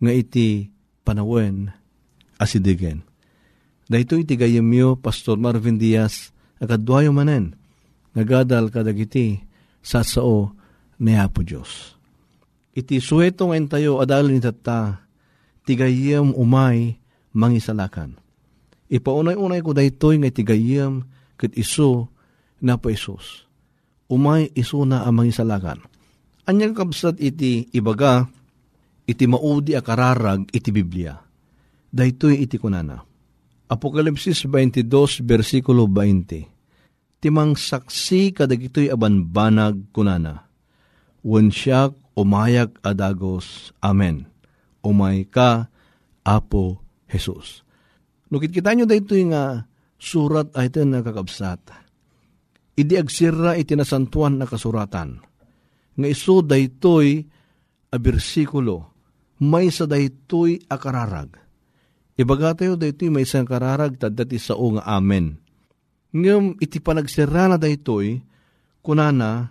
nga 0.00 0.16
iti 0.16 0.72
panawen 1.02 1.70
asidigen. 2.38 3.06
Dahito 3.86 4.16
iti 4.16 4.38
gayemyo 4.38 4.96
Pastor 4.98 5.36
Marvin 5.36 5.76
Diaz 5.76 6.32
akadwayo 6.62 7.12
manen 7.12 7.58
nagadal 8.16 8.70
kadagiti 8.72 9.42
sasao 9.82 10.54
ni 11.02 11.18
Apo 11.18 11.42
Diyos. 11.42 11.98
Iti 12.72 13.02
suweto 13.02 13.52
ngayon 13.52 13.68
tayo 13.68 13.90
adalin 14.00 14.40
itata 14.40 15.04
tigayem 15.68 16.32
umay 16.32 16.96
mangisalakan. 17.36 18.16
Ipaunay-unay 18.92 19.60
ko 19.60 19.76
daytoy 19.76 20.20
nga 20.20 20.32
tigayem 20.32 21.04
ket 21.36 21.52
iso 21.56 22.12
na 22.62 22.78
pa 22.78 22.92
Isus. 22.92 23.44
Umay 24.06 24.52
iso 24.52 24.84
na 24.84 25.04
ang 25.04 25.16
mangisalakan. 25.20 25.80
Anyang 26.44 26.76
kabsat 26.76 27.16
iti 27.22 27.70
ibaga, 27.72 28.28
iti 29.06 29.24
maudi 29.26 29.74
akararag 29.74 30.50
iti 30.50 30.70
Biblia. 30.70 31.18
Daytoy 31.92 32.44
iti 32.44 32.56
kunana. 32.56 33.02
Apokalipsis 33.68 34.44
22, 34.48 35.24
versikulo 35.24 35.88
20. 35.88 37.20
Timang 37.22 37.56
saksi 37.56 38.36
kadagitoy 38.36 38.92
abanbanag 38.92 39.92
kunana. 39.92 40.48
Wensyak 41.22 41.94
umayak 42.18 42.80
adagos. 42.82 43.70
Amen. 43.80 44.28
Umay 44.82 45.24
ka, 45.30 45.70
Apo 46.22 46.82
Jesus. 47.06 47.62
Nukit 48.30 48.50
kita 48.54 48.72
nyo 48.72 48.86
dayto 48.88 49.14
nga 49.28 49.66
surat 50.00 50.50
ay 50.56 50.72
ito 50.72 50.82
nakakabsat. 50.82 51.60
Idi 52.74 52.96
agsira 52.96 53.54
iti 53.60 53.76
nasantuan 53.76 54.40
na 54.40 54.48
kasuratan. 54.48 55.20
Nga 55.92 56.08
iso 56.08 56.40
daytoy 56.40 57.20
a 57.92 57.96
bersikulo, 58.00 58.91
may 59.42 59.74
sa 59.74 59.90
daytoy 59.90 60.62
akararag. 60.70 61.34
Ibaga 62.14 62.54
tayo 62.54 62.78
daytoy 62.78 63.10
may 63.10 63.26
isang 63.26 63.42
kararag 63.42 63.98
tadati 63.98 64.38
sa 64.38 64.54
nga 64.54 64.86
amen. 64.86 65.42
Ngam 66.14 66.62
iti 66.62 66.78
panagsira 66.78 67.50
na 67.50 67.58
daytoy, 67.58 68.22
kunana, 68.84 69.50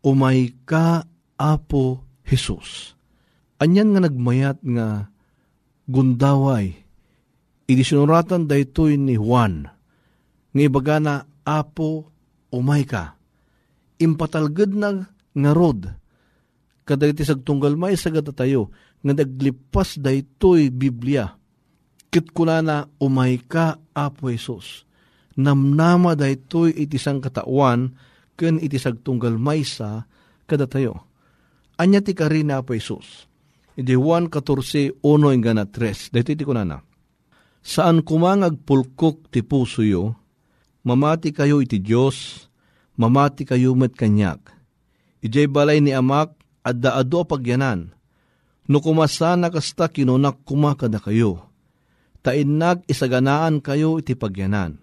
umay 0.00 0.56
ka 0.64 1.04
apo 1.36 2.00
Jesus. 2.24 2.96
Anyan 3.60 3.92
nga 3.92 4.08
nagmayat 4.08 4.64
nga 4.64 5.12
gundaway, 5.84 6.82
Idi 7.72 7.88
sinuratan 7.88 8.50
daytoy 8.50 8.98
ni 8.98 9.14
Juan, 9.16 9.64
nga 10.52 10.62
ibaga 10.62 11.00
na 11.00 11.14
apo 11.46 12.10
umay 12.52 12.84
ka. 12.84 13.16
Impatalgad 14.02 14.76
na 14.76 15.08
nga 15.32 15.50
rod, 15.54 15.88
kadagiti 16.84 17.24
sagtunggal 17.24 17.78
may 17.78 17.94
sagad 17.96 18.28
tayo, 18.34 18.74
nga 19.02 19.12
naglipas 19.12 19.98
daytoy 19.98 20.70
Biblia. 20.70 21.34
Kit 22.12 22.30
kuna 22.30 22.62
na 22.62 22.86
umay 23.02 23.42
ka, 23.42 23.80
Apo 23.92 24.30
Jesus. 24.30 24.86
Namnama 25.36 26.14
daytoy 26.14 26.72
iti 26.76 27.00
sang 27.00 27.18
katawan, 27.18 27.92
ken 28.38 28.60
iti 28.62 28.78
sagtunggal 28.78 29.36
maysa 29.36 30.06
kada 30.46 30.68
tayo. 30.68 31.08
Anya 31.80 32.04
ti 32.04 32.14
karina 32.14 32.62
Apo 32.62 32.76
Jesus. 32.78 33.26
Iti 33.74 33.96
Juan 33.96 34.28
14, 34.28 35.00
1 35.00 35.36
ingana 35.36 35.64
3. 35.64 36.12
Dito 36.12 36.30
iti 36.30 36.44
kunana. 36.44 36.84
Saan 37.62 38.02
kumangag 38.02 38.58
pulkok 38.66 39.30
ti 39.30 39.40
puso 39.40 39.86
yo, 39.86 40.18
mamati 40.82 41.30
kayo 41.30 41.62
iti 41.62 41.78
Diyos, 41.78 42.50
mamati 42.98 43.46
kayo 43.46 43.72
met 43.78 43.94
kanyak. 43.94 44.42
Ijay 45.22 45.46
balay 45.46 45.78
ni 45.78 45.94
amak, 45.94 46.34
adda 46.66 46.98
ado 46.98 47.22
pagyanan, 47.22 47.94
no 48.70 48.78
kumasana 48.78 49.50
kasta 49.50 49.90
kinunak 49.90 50.42
kumakada 50.46 51.02
kayo. 51.02 51.50
Tainnag 52.22 52.86
isaganaan 52.86 53.58
kayo 53.58 53.98
iti 53.98 54.14
pagyanan. 54.14 54.78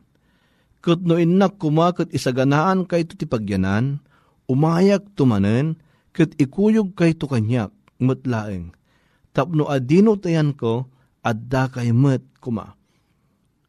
Kat 0.83 0.99
no 1.03 1.15
innak 1.15 1.55
kumakat 1.59 2.11
isaganaan 2.11 2.83
kayo 2.83 3.07
iti 3.07 3.23
pagyanan, 3.23 4.03
umayak 4.51 5.15
tumanen, 5.15 5.79
kat 6.11 6.35
ikuyog 6.35 6.95
kayo 6.95 7.15
to 7.15 7.27
kanyak, 7.31 7.71
matlaeng. 7.99 8.75
Tapno 9.31 9.71
adino 9.71 10.19
tayan 10.19 10.51
ko, 10.57 10.91
adda 11.23 11.71
kay 11.71 11.95
met 11.95 12.23
kuma. 12.43 12.75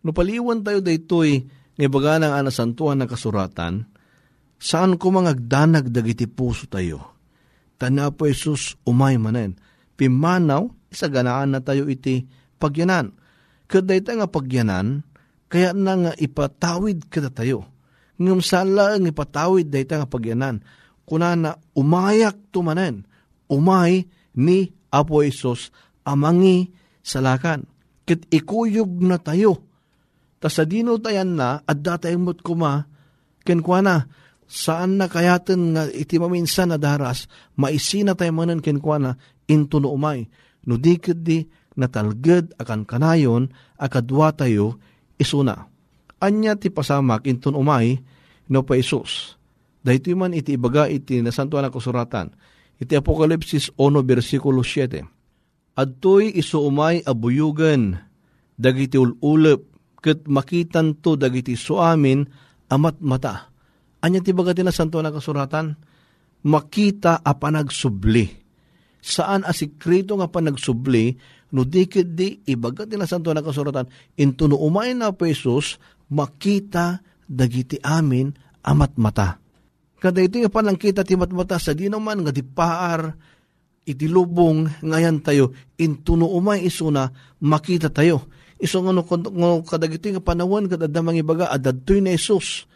No 0.00 0.10
paliwan 0.16 0.64
tayo 0.64 0.80
daytoy, 0.80 1.44
nga 1.76 1.88
baga 1.88 2.20
ng 2.20 2.34
anasantuan 2.44 3.00
na 3.00 3.06
kasuratan, 3.06 3.88
saan 4.60 5.00
ko 5.00 5.12
mangagdanag 5.14 5.88
dagiti 5.88 6.28
puso 6.28 6.68
tayo? 6.68 7.16
Tana 7.80 8.12
po 8.12 8.28
umay 8.84 9.16
manen. 9.16 9.56
Pimanaw, 10.00 10.64
isaganaan 10.88 11.52
na 11.52 11.60
tayo 11.60 11.84
iti 11.84 12.24
pagyanan. 12.56 13.12
Kaday 13.68 14.00
nga 14.00 14.24
pagyanan, 14.24 15.04
kaya 15.52 15.76
na 15.76 15.92
nga 16.00 16.12
ipatawid 16.16 17.12
kada 17.12 17.28
tayo. 17.28 17.68
Ngam 18.16 18.40
sala 18.40 18.96
ang 18.96 19.04
ipatawid 19.04 19.68
day 19.68 19.84
nga 19.84 20.08
pagyanan. 20.08 20.64
Kuna 21.04 21.36
na 21.36 21.60
umayak 21.76 22.48
tumanen, 22.48 23.04
umay 23.52 24.08
ni 24.40 24.72
Apo 24.88 25.20
Isos 25.20 25.68
amangi 26.08 26.72
salakan. 27.04 27.68
Kit 28.08 28.24
ikuyog 28.32 29.04
na 29.04 29.20
tayo. 29.20 29.68
Ta 30.40 30.48
sa 30.48 30.64
dino 30.64 30.96
tayan 30.96 31.36
na, 31.36 31.60
at 31.60 31.84
datay 31.84 32.16
mo't 32.16 32.40
kuma, 32.40 32.88
kenkwana, 33.44 34.08
saan 34.48 34.96
na 34.96 35.06
kayaten 35.06 35.76
nga 35.76 35.84
iti 35.92 36.16
maminsan 36.16 36.72
na 36.72 36.80
daras, 36.80 37.28
maisina 37.60 38.16
tayo 38.16 38.32
manan 38.32 38.64
kenkwana, 38.64 39.20
into 39.50 39.82
no 39.82 39.90
umay. 39.90 40.30
No 40.64 40.78
di 40.78 40.94
di 40.96 41.42
natalged 41.74 42.54
akan 42.56 42.86
kanayon, 42.86 43.50
akadwa 43.76 44.30
tayo, 44.30 44.78
isuna. 45.18 45.66
Anya 46.22 46.54
ti 46.54 46.70
pasamak 46.70 47.26
inton 47.26 47.56
umay, 47.58 47.98
no 48.52 48.62
pa 48.62 48.76
Isus. 48.76 49.40
Dahito 49.80 50.12
man 50.12 50.36
iti 50.36 50.60
ibaga 50.60 50.84
iti 50.86 51.24
nasantuan 51.24 51.64
na 51.64 51.72
kusuratan. 51.72 52.36
Iti 52.76 52.96
Apokalipsis 52.96 53.72
1 53.76 54.04
versikulo 54.04 54.60
7. 54.60 55.00
Adtoy 55.80 56.36
iso 56.36 56.60
umay 56.64 57.00
abuyugan, 57.04 57.96
dagiti 58.60 59.00
ululep, 59.00 59.64
ket 60.04 60.28
makitan 60.28 61.00
to 61.00 61.16
dagiti 61.16 61.56
suamin 61.56 62.28
amat 62.68 63.00
mata. 63.00 63.48
Anya 64.04 64.20
ti 64.20 64.32
baga 64.36 64.52
tinasantuan 64.52 65.08
na 65.08 65.12
kasuratan? 65.12 65.76
Makita 66.44 67.20
a 67.20 67.32
panagsubli. 67.36 68.49
Saan 69.00 69.42
a 69.48 69.52
sikrito 69.56 70.16
nga 70.20 70.28
panagsubli, 70.28 71.16
no 71.56 71.64
dikit 71.64 72.14
di 72.14 72.44
ibaga 72.46 72.84
tinasantuan 72.84 73.40
na 73.40 73.44
kasuratan, 73.44 73.88
into 74.20 74.46
no 74.46 74.60
umay 74.60 74.92
na 74.92 75.10
pesos, 75.12 75.80
makita 76.12 77.00
dagiti 77.24 77.80
amin 77.80 78.30
amat 78.64 78.92
mata. 79.00 79.40
Kada 80.00 80.20
ito 80.24 80.40
nga 80.40 80.52
panangkita 80.52 81.04
ti 81.04 81.16
matmata 81.16 81.60
sa 81.60 81.76
di 81.76 81.88
naman 81.88 82.24
nga 82.24 82.32
di 82.32 82.44
paar, 82.44 83.12
iti 83.84 84.06
lubong 84.08 84.84
ngayan 84.84 85.20
tayo, 85.20 85.52
into 85.80 86.16
no 86.16 86.28
umay 86.32 86.64
isuna, 86.64 87.08
makita 87.40 87.92
tayo. 87.92 88.28
Iso 88.60 88.84
nga 88.84 88.92
no, 88.92 89.04
no 89.32 89.64
kadagito 89.64 90.12
nga 90.12 90.20
panawan, 90.20 90.68
kadadamang 90.68 91.16
ibaga, 91.16 91.48
adadtoy 91.48 92.04
na 92.04 92.12
Isus 92.12 92.68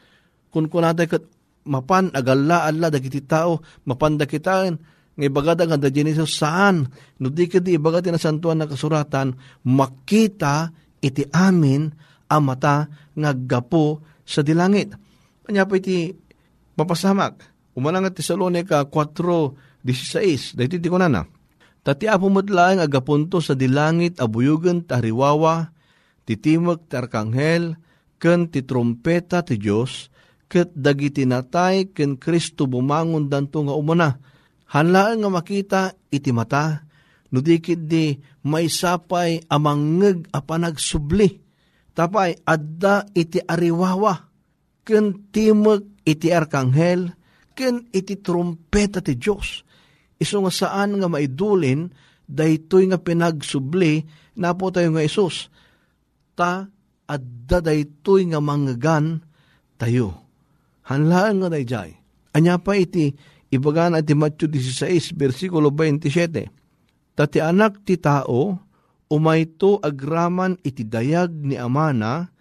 kun 0.54 0.70
kunaday 0.70 1.10
kat 1.10 1.26
mapan 1.66 2.14
agalla 2.14 2.62
alla 2.62 2.86
dagiti 2.86 3.26
tao 3.26 3.58
mapanda 3.90 4.22
kitaan 4.22 4.78
nga 5.14 5.24
ibagada 5.24 5.62
nga 5.64 5.78
da 5.78 5.90
Genesis 5.90 6.34
saan 6.34 6.90
no 7.22 7.30
di 7.30 7.46
kadi 7.46 7.78
ibagati 7.78 8.10
na 8.10 8.18
santuan 8.18 8.58
na 8.58 8.66
kasuratan 8.66 9.34
makita 9.62 10.74
iti 10.98 11.22
amin 11.30 11.86
ang 12.26 12.42
mata 12.42 12.90
nga 13.14 13.30
gapo 13.30 14.02
sa 14.24 14.40
dilangit. 14.42 14.90
Kanya 15.44 15.68
pa 15.68 15.76
iti 15.76 16.10
papasamak. 16.74 17.52
Umanang 17.76 18.08
at 18.08 18.16
Tesalonica 18.16 18.86
4.16. 18.88 20.56
Dahiti 20.56 20.80
ti 20.80 20.88
ko 20.88 20.98
na 20.98 21.10
na. 21.10 21.22
Tati 21.84 22.08
apo 22.08 22.32
matlaang 22.32 22.80
agapunto 22.80 23.44
sa 23.44 23.52
dilangit 23.52 24.16
abuyugan 24.16 24.88
tariwawa, 24.88 25.68
titimag 26.24 26.88
tarkanghel, 26.88 27.76
ken 28.16 28.48
ti 28.48 28.64
trompeta 28.64 29.44
ti 29.44 29.60
Diyos, 29.60 30.08
ket 30.48 30.72
dagiti 30.72 31.28
natay 31.28 31.92
ken 31.92 32.16
Kristo 32.16 32.64
bumangon 32.64 33.28
danto 33.28 33.60
nga 33.68 33.76
umuna. 33.76 34.16
Hanlaan 34.74 35.22
nga 35.22 35.30
makita 35.30 35.82
iti 36.10 36.34
mata, 36.34 36.82
no 37.30 37.38
dikit 37.38 37.86
di 37.86 38.18
may 38.50 38.66
sapay 38.66 39.38
amangeg 39.46 40.26
a 40.34 40.42
panagsubli. 40.42 41.30
Tapay 41.94 42.34
adda 42.42 43.06
iti 43.14 43.38
ariwawa, 43.38 44.14
ken 44.82 45.30
timag 45.30 46.02
iti 46.02 46.34
arkanghel, 46.34 47.14
ken 47.54 47.86
iti 47.94 48.18
trumpeta 48.18 48.98
ti 48.98 49.14
Diyos. 49.14 49.62
Iso 50.18 50.42
nga 50.42 50.50
saan 50.50 50.98
nga 50.98 51.06
maidulin, 51.06 51.86
daytoy 52.26 52.90
nga 52.90 52.98
pinagsubli, 52.98 54.02
napo 54.42 54.74
tayo 54.74 54.90
nga 54.90 55.06
Isus. 55.06 55.54
Ta, 56.34 56.66
adda 57.06 57.58
daytoy 57.62 58.34
nga 58.34 58.42
manggan 58.42 59.22
tayo 59.78 60.24
hanlaan 60.88 61.40
nga 61.40 61.48
dayjay. 61.52 61.90
Anya 62.34 62.58
pa 62.58 62.74
iti, 62.74 63.14
ibaga 63.54 63.86
na 63.88 64.02
iti 64.02 64.12
Matthew 64.18 64.50
16, 64.50 65.14
versikulo 65.14 65.70
27. 65.70 66.50
Tati 67.14 67.38
anak 67.38 67.86
ti 67.86 67.94
tao, 67.94 68.58
umayto 69.06 69.78
agraman 69.78 70.58
iti 70.66 70.82
dayag 70.82 71.30
ni 71.30 71.54
amana, 71.54 72.34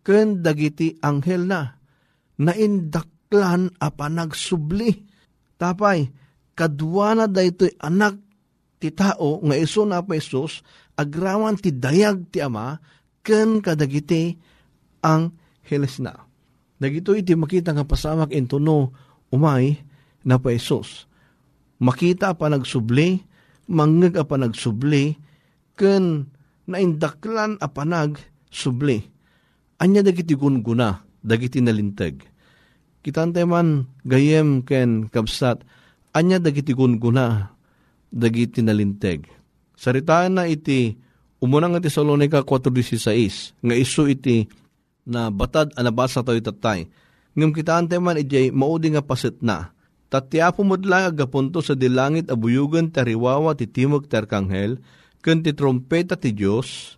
ken 0.00 0.40
dagiti 0.40 0.96
anghel 1.04 1.44
na, 1.44 1.76
naindaklan 2.40 3.68
a 3.76 3.88
panagsubli. 3.92 5.04
Tapay, 5.60 6.08
kadwana 6.56 7.28
daytoy 7.28 7.76
anak 7.84 8.16
ti 8.80 8.88
tao 8.92 9.44
nga 9.44 9.56
iso 9.56 9.84
na 9.84 10.00
pa 10.00 10.16
Isus, 10.16 10.64
agraman 10.96 11.60
ti 11.60 11.72
dayag 11.72 12.32
ti 12.32 12.40
ama, 12.40 12.80
ken 13.24 13.60
kadagiti 13.60 14.36
ang 15.04 15.32
heles 15.64 16.00
na. 16.00 16.12
Dagito 16.80 17.16
iti 17.16 17.32
makita 17.32 17.72
nga 17.72 17.86
pasamak 17.88 18.32
into 18.32 18.60
no 18.60 18.92
umay 19.32 19.78
na 20.24 20.40
pa 20.40 20.50
Isos. 20.56 21.06
Makita 21.78 22.32
pa 22.34 22.48
nagsubli, 22.48 23.20
mangag 23.68 24.16
pa 24.24 24.36
nagsubli, 24.40 25.14
ken 25.76 26.28
naindaklan 26.64 27.60
a 27.60 27.68
panag 27.68 28.16
subli. 28.48 29.04
Anya 29.82 30.00
dagiti 30.00 30.32
gunguna, 30.38 31.02
dagiti 31.20 31.60
nalintag. 31.60 32.24
Kitante 33.04 33.44
man 33.44 33.84
gayem 34.06 34.64
ken 34.64 35.12
kabsat, 35.12 35.60
anya 36.16 36.40
dagiti 36.40 36.72
gunguna, 36.72 37.52
dagiti 38.08 38.64
nalintag. 38.64 39.28
Saritaan 39.74 40.40
na 40.40 40.48
iti 40.48 40.96
umunang 41.42 41.76
iti 41.76 41.92
Salonika 41.92 42.40
4.16, 42.46 43.60
nga 43.60 43.74
iso 43.76 44.08
iti 44.08 44.48
na 45.04 45.28
batad 45.28 45.74
anabasa 45.76 46.24
tayo 46.24 46.40
tatay. 46.40 46.88
Ngam 47.34 47.50
kita 47.50 47.76
ante 47.76 47.98
man 47.98 48.16
ijay 48.16 48.54
maudi 48.54 48.94
nga 48.94 49.02
pasit 49.04 49.42
na. 49.42 49.73
Tatya 50.14 50.54
pumudlang 50.54 51.10
agapunto 51.10 51.58
sa 51.58 51.74
dilangit 51.74 52.30
abuyugan 52.30 52.94
tariwawa 52.94 53.58
ti 53.58 53.66
timog 53.66 54.06
terkanghel, 54.06 54.78
ken 55.18 55.42
ti 55.42 55.50
trompeta 55.50 56.14
ti 56.14 56.30
Diyos, 56.30 56.94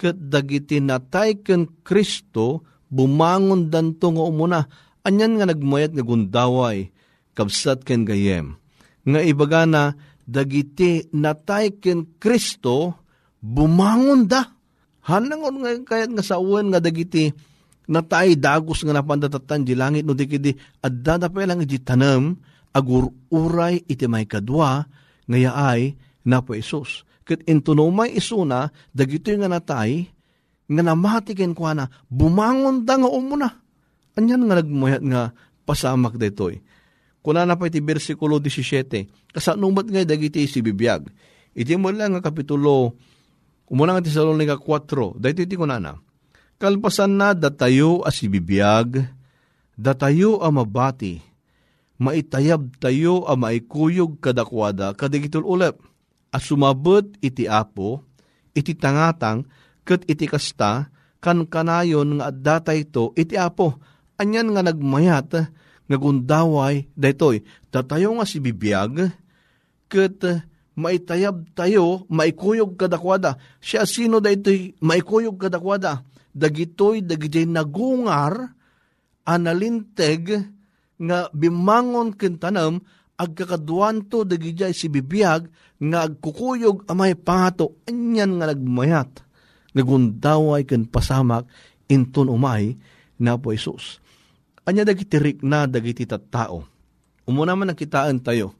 ket 0.00 0.16
dagiti 0.16 0.80
natay 0.80 1.44
ken 1.44 1.68
Kristo, 1.84 2.64
bumangon 2.88 3.68
danto 3.68 4.16
nga 4.16 4.24
umuna, 4.24 4.60
anyan 5.04 5.36
nga 5.36 5.52
nagmayat 5.52 5.92
nga 5.92 6.08
gundaway, 6.08 6.88
kabsat 7.36 7.84
ken 7.84 8.08
gayem. 8.08 8.56
Nga 9.04 9.20
ibaga 9.28 9.68
na, 9.68 9.92
dagiti 10.24 11.04
natay 11.12 11.76
ken 11.76 12.16
Kristo, 12.16 12.96
bumangon 13.44 14.24
da. 14.24 14.56
Hanangon 15.04 15.60
nga 15.60 15.84
kayat 15.84 16.16
nga 16.16 16.24
sa 16.24 16.40
uwan 16.40 16.72
nga 16.72 16.80
dagiti 16.80 17.28
natay 17.90 18.36
dagos 18.38 18.80
nga 18.84 18.96
napandatatan 18.96 19.64
di 19.64 19.76
langit 19.76 20.04
no 20.04 20.16
di 20.16 20.24
kidi 20.24 20.52
adda 20.80 21.20
da 21.20 21.28
pa 21.28 21.44
lang 21.44 21.60
iti 21.60 21.80
tanam 21.80 22.36
agur 22.72 23.12
uray 23.28 23.84
iti 23.86 24.08
may 24.08 24.24
kadwa 24.24 24.88
ngaya 25.28 25.52
ay 25.52 25.94
napo 26.24 26.56
Isus. 26.56 27.04
Kat 27.24 27.40
intunomay 27.48 28.12
isuna 28.12 28.68
dagito 28.92 29.32
nga 29.32 29.48
natay 29.48 30.12
nga 30.68 30.82
namatiken 30.84 31.56
kwa 31.56 31.72
na 31.72 31.84
bumangon 32.08 32.84
da 32.84 33.00
nga 33.00 33.08
umuna. 33.08 33.48
Anyan 34.16 34.44
nga 34.44 34.60
nagmayat 34.60 35.02
nga 35.04 35.22
pasamak 35.64 36.20
detoy. 36.20 36.60
Kuna 37.24 37.48
na 37.48 37.56
pa 37.56 37.72
iti 37.72 37.80
versikulo 37.80 38.36
17, 38.36 39.32
kasanumat 39.32 39.88
nga 39.88 40.04
dagiti 40.04 40.44
si 40.44 40.60
bibiyag. 40.60 41.08
Iti 41.56 41.72
mo 41.80 41.88
lang 41.88 42.12
nga 42.12 42.28
kapitulo, 42.28 43.00
umuna 43.64 43.96
nga 43.96 44.04
Tesalonica 44.04 44.60
4, 44.60 45.16
dahito 45.16 45.40
iti 45.40 45.56
kunana. 45.56 45.96
Kalpasan 46.58 47.18
na 47.18 47.34
datayo 47.34 48.00
as 48.06 48.22
ibibiyag, 48.22 49.04
datayo 49.74 50.38
a 50.38 50.48
mabati, 50.54 51.18
maitayab 51.98 52.78
tayo 52.78 53.26
a 53.26 53.34
maikuyog 53.34 54.22
kadakwada 54.22 54.94
kadigitol 54.94 55.42
ulep, 55.42 55.82
as 56.30 56.46
sumabot 56.46 57.04
iti 57.18 57.50
apo, 57.50 58.06
iti 58.54 58.72
tangatang, 58.78 59.44
kat 59.82 60.06
iti 60.06 60.30
kasta, 60.30 60.88
kan 61.18 61.42
kanayon 61.48 62.22
nga 62.22 62.30
datay 62.30 62.86
to, 62.86 63.10
iti 63.18 63.34
apo, 63.34 63.76
anyan 64.16 64.54
nga 64.54 64.62
nagmayat, 64.62 65.50
nga 65.84 65.96
gundaway 66.00 66.88
daytoy 66.96 67.44
tatayo 67.68 68.16
nga 68.16 68.24
si 68.24 68.40
bibiyag 68.40 69.12
ket 69.92 70.20
maitayab 70.74 71.54
tayo 71.54 72.06
maikuyog 72.10 72.74
kadakwada 72.74 73.38
siya 73.62 73.86
sino 73.86 74.18
daytoy 74.18 74.74
maikuyog 74.82 75.38
kadakwada 75.38 76.02
dagitoy 76.34 77.02
dagitoy 77.02 77.46
nagungar 77.46 78.54
analinteg 79.22 80.50
nga 80.98 81.30
bimangon 81.30 82.14
ken 82.14 82.38
tanam 82.38 82.82
agkakaduanto 83.14 84.26
dagijay 84.26 84.74
si 84.74 84.90
bibiyag 84.90 85.46
nga 85.78 85.98
agkukuyog 86.10 86.86
amay 86.90 87.14
pangato 87.14 87.78
anyan 87.86 88.42
nga 88.42 88.50
nagmayat 88.50 89.22
nagundaway 89.74 90.66
ken 90.66 90.90
pasamak 90.90 91.46
inton 91.86 92.30
umay 92.30 92.74
na 93.18 93.38
po 93.38 93.54
Isus 93.54 94.02
Anya 94.64 94.88
dagiti 94.88 95.20
rikna 95.20 95.68
dagiti 95.68 96.08
tattao. 96.08 96.64
Umuna 97.28 97.52
man 97.52 97.68
nakitaan 97.72 98.24
tayo. 98.24 98.56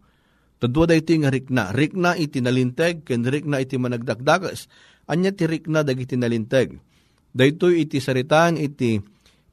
Tadwa 0.63 0.85
da 0.89 0.95
iti 0.95 1.19
nga 1.21 1.31
rikna. 1.31 1.75
Rikna 1.75 2.15
iti 2.19 2.39
nalinteg, 2.39 3.03
ken 3.07 3.27
rikna 3.27 3.61
iti 3.61 3.79
managdakdakas. 3.79 4.71
Anya 5.11 5.35
ti 5.35 5.45
rikna 5.45 5.83
dagiti 5.83 6.15
nalinteg. 6.17 6.79
Dayto 7.35 7.69
iti 7.71 7.99
saritaan 7.99 8.57
iti 8.59 9.01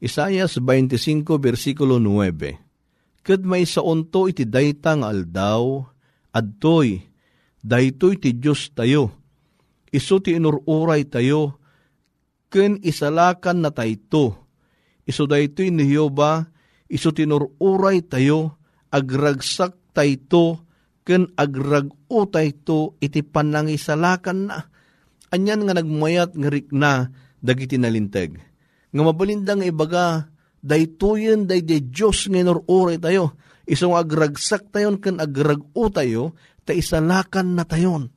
Isayas 0.02 0.58
25 0.58 1.38
versikulo 1.38 1.98
9. 2.02 3.22
Kat 3.22 3.40
may 3.46 3.62
saunto 3.62 4.26
iti 4.26 4.42
dayta 4.42 4.98
nga 4.98 5.14
aldaw, 5.14 5.78
adtoy, 6.34 6.98
daytoy 7.62 8.18
ti 8.18 8.34
Diyos 8.34 8.74
tayo. 8.74 9.14
Iso 9.94 10.18
ti 10.18 10.34
inururay 10.34 11.06
tayo, 11.06 11.62
ken 12.50 12.82
isalakan 12.82 13.62
na 13.62 13.70
tayto 13.70 14.42
iso 15.06 15.26
daytoy 15.26 15.74
ni 15.74 15.86
Hioba, 15.90 16.46
iso 16.86 17.10
tinururay 17.10 18.04
tayo, 18.06 18.58
agragsak 18.92 19.74
tayto, 19.96 20.62
ken 21.02 21.30
agragu 21.34 22.30
tayto, 22.30 22.98
iti 23.02 23.22
panangisalakan 23.26 24.38
na. 24.46 24.58
Anyan 25.32 25.66
nga 25.66 25.74
nagmayat 25.74 26.36
nga 26.36 26.48
rikna, 26.52 26.92
dagiti 27.42 27.80
nalinteg. 27.80 28.38
Nga 28.92 29.02
mabalindang 29.02 29.64
ibaga, 29.64 30.28
daytoyen 30.62 31.48
day 31.48 31.64
de 31.64 31.82
Diyos 31.82 32.28
nga 32.30 32.38
inururay 32.38 33.00
tayo, 33.02 33.34
isong 33.66 33.98
agragsak 33.98 34.70
tayon 34.70 35.00
ken 35.02 35.18
agragu 35.18 35.88
tayo, 35.90 36.36
ta 36.62 36.76
isalakan 36.76 37.58
na 37.58 37.64
tayon. 37.66 38.12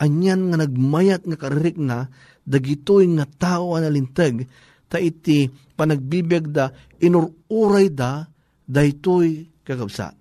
Anyan 0.00 0.48
nga 0.48 0.64
nagmayat 0.64 1.28
nga 1.28 1.36
karirik 1.36 1.76
na, 1.76 2.08
dagitoy 2.48 3.04
nga 3.20 3.28
tao 3.28 3.76
analinteg, 3.76 4.48
ta 4.88 4.96
iti 4.96 5.50
panagbibiyag 5.76 6.46
da, 6.48 6.72
inururay 7.02 7.92
da, 7.92 8.24
daytoy 8.64 9.50
kakabsat. 9.66 10.19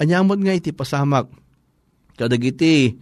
Anyamod 0.00 0.40
nga 0.40 0.56
iti 0.56 0.72
pasamak, 0.72 1.28
kadagiti 2.16 2.96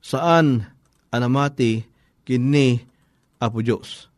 saan 0.00 0.64
anamati 1.12 1.84
kini 2.24 2.80
Apo 3.36 3.60
Diyos. 3.60 4.08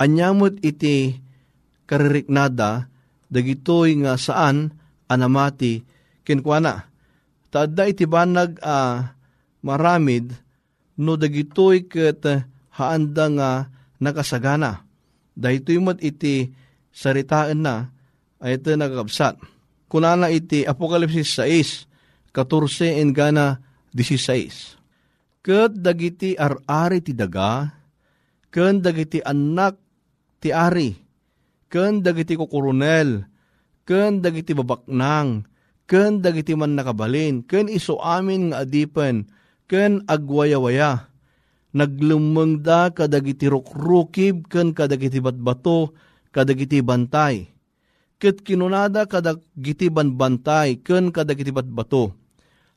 Anyamot 0.00 0.56
iti 0.64 1.12
kaririknada, 1.84 2.88
dagitoy 3.28 4.00
nga 4.00 4.16
saan 4.16 4.72
anamati 5.12 5.84
kinkwana. 6.24 6.88
Taadda 7.52 7.84
iti 7.84 8.08
banag 8.08 8.56
uh, 8.64 9.04
maramid, 9.60 10.32
no 10.96 11.20
dagitoy 11.20 11.84
ket 11.84 12.24
haanda 12.72 13.24
nga 13.28 13.50
nakasagana 14.00 14.86
dahito 15.36 15.76
mat 15.84 16.00
iti 16.00 16.48
saritaan 16.96 17.60
na, 17.60 17.92
ay 18.40 18.56
ito 18.56 18.72
nagkabsat. 18.72 19.36
Kunana 19.86 20.30
iti 20.34 20.66
Apokalipsis 20.66 21.38
6, 21.38 21.86
14 22.34 23.00
en 23.00 23.14
gana 23.14 23.62
16. 23.94 24.76
Kat 25.46 25.70
dagiti 25.78 26.34
ar-ari 26.34 26.98
ti 26.98 27.14
daga, 27.14 27.70
ken 28.50 28.82
dagiti 28.82 29.22
anak 29.22 29.78
ti 30.42 30.50
ari, 30.50 30.90
ken 31.70 32.02
dagiti 32.02 32.34
kukurunel, 32.34 33.22
ken 33.86 34.18
dagiti 34.18 34.58
babaknang, 34.58 35.46
ken 35.86 36.18
dagiti 36.18 36.58
man 36.58 36.74
nakabalin, 36.74 37.46
ken 37.46 37.70
iso 37.70 38.02
amin 38.02 38.50
nga 38.50 38.66
adipen, 38.66 39.30
ken 39.70 40.02
agwayawaya, 40.10 41.14
naglumeng 41.70 42.64
da 42.64 42.90
kadagiti 42.90 43.46
rukrukib 43.46 44.50
ken 44.50 44.74
kadagiti 44.74 45.22
batbato 45.22 45.94
kadagiti 46.34 46.82
bantay. 46.82 47.55
Ket 48.16 48.40
kinunada 48.40 49.04
kadagiti 49.04 49.92
banbantay 49.92 50.80
ken 50.80 51.12
kadagiti 51.12 51.52
batbato. 51.52 52.16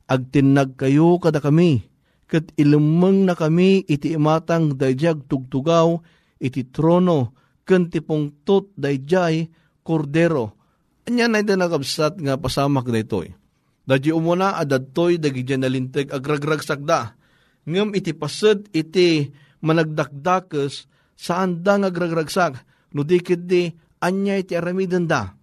Agtinag 0.09 0.75
kayo 0.75 1.15
kada 1.21 1.39
kami, 1.39 1.79
ket 2.27 2.51
ilumeng 2.59 3.23
na 3.23 3.39
kami 3.39 3.87
iti 3.87 4.11
imatang 4.19 4.75
dayjag 4.75 5.23
tugtugaw 5.31 5.95
iti 6.43 6.67
trono 6.67 7.31
ken 7.63 7.87
ti 7.87 8.03
pungtot 8.03 8.75
dayjay 8.75 9.47
kordero. 9.79 10.59
Anya 11.07 11.31
na 11.31 11.39
ito 11.39 11.55
nakabsat 11.55 12.19
nga 12.19 12.35
pasamak 12.35 12.91
da 12.91 12.99
itoy. 12.99 13.31
Umuna 13.89 14.59
adadtoy 14.59 15.17
dagi 15.17 15.41
nalinteg 15.55 16.13
agragrag 16.13 16.61
sakda 16.61 17.17
ngem 17.65 17.97
iti 17.97 18.13
pased 18.13 18.69
iti 18.75 19.29
managdakdakes 19.65 20.85
saan 21.17 21.65
da 21.65 21.81
ngagragragsak 21.81 22.53
no 22.93 23.01
dikit 23.01 23.49
di 23.49 23.73
anya 24.03 24.39
iti 24.39 24.55
aramiden 24.55 25.05
da 25.07 25.35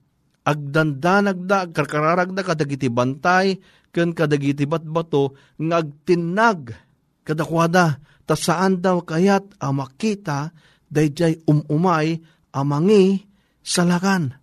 agdandanag 0.46 1.44
da 1.44 1.66
karkararag 1.68 2.32
da 2.32 2.42
kadagiti 2.42 2.88
bantay 2.88 3.60
ken 3.90 4.12
kadagiti 4.12 4.64
batbato 4.64 5.36
ngagtinag 5.60 6.72
kadakwada 7.26 8.00
ta 8.26 8.34
daw 8.70 9.02
kayat 9.02 9.46
a 9.62 9.70
makita 9.70 10.50
dayjay 10.90 11.42
umumay 11.46 12.18
amangi 12.54 13.22
salakan 13.62 14.34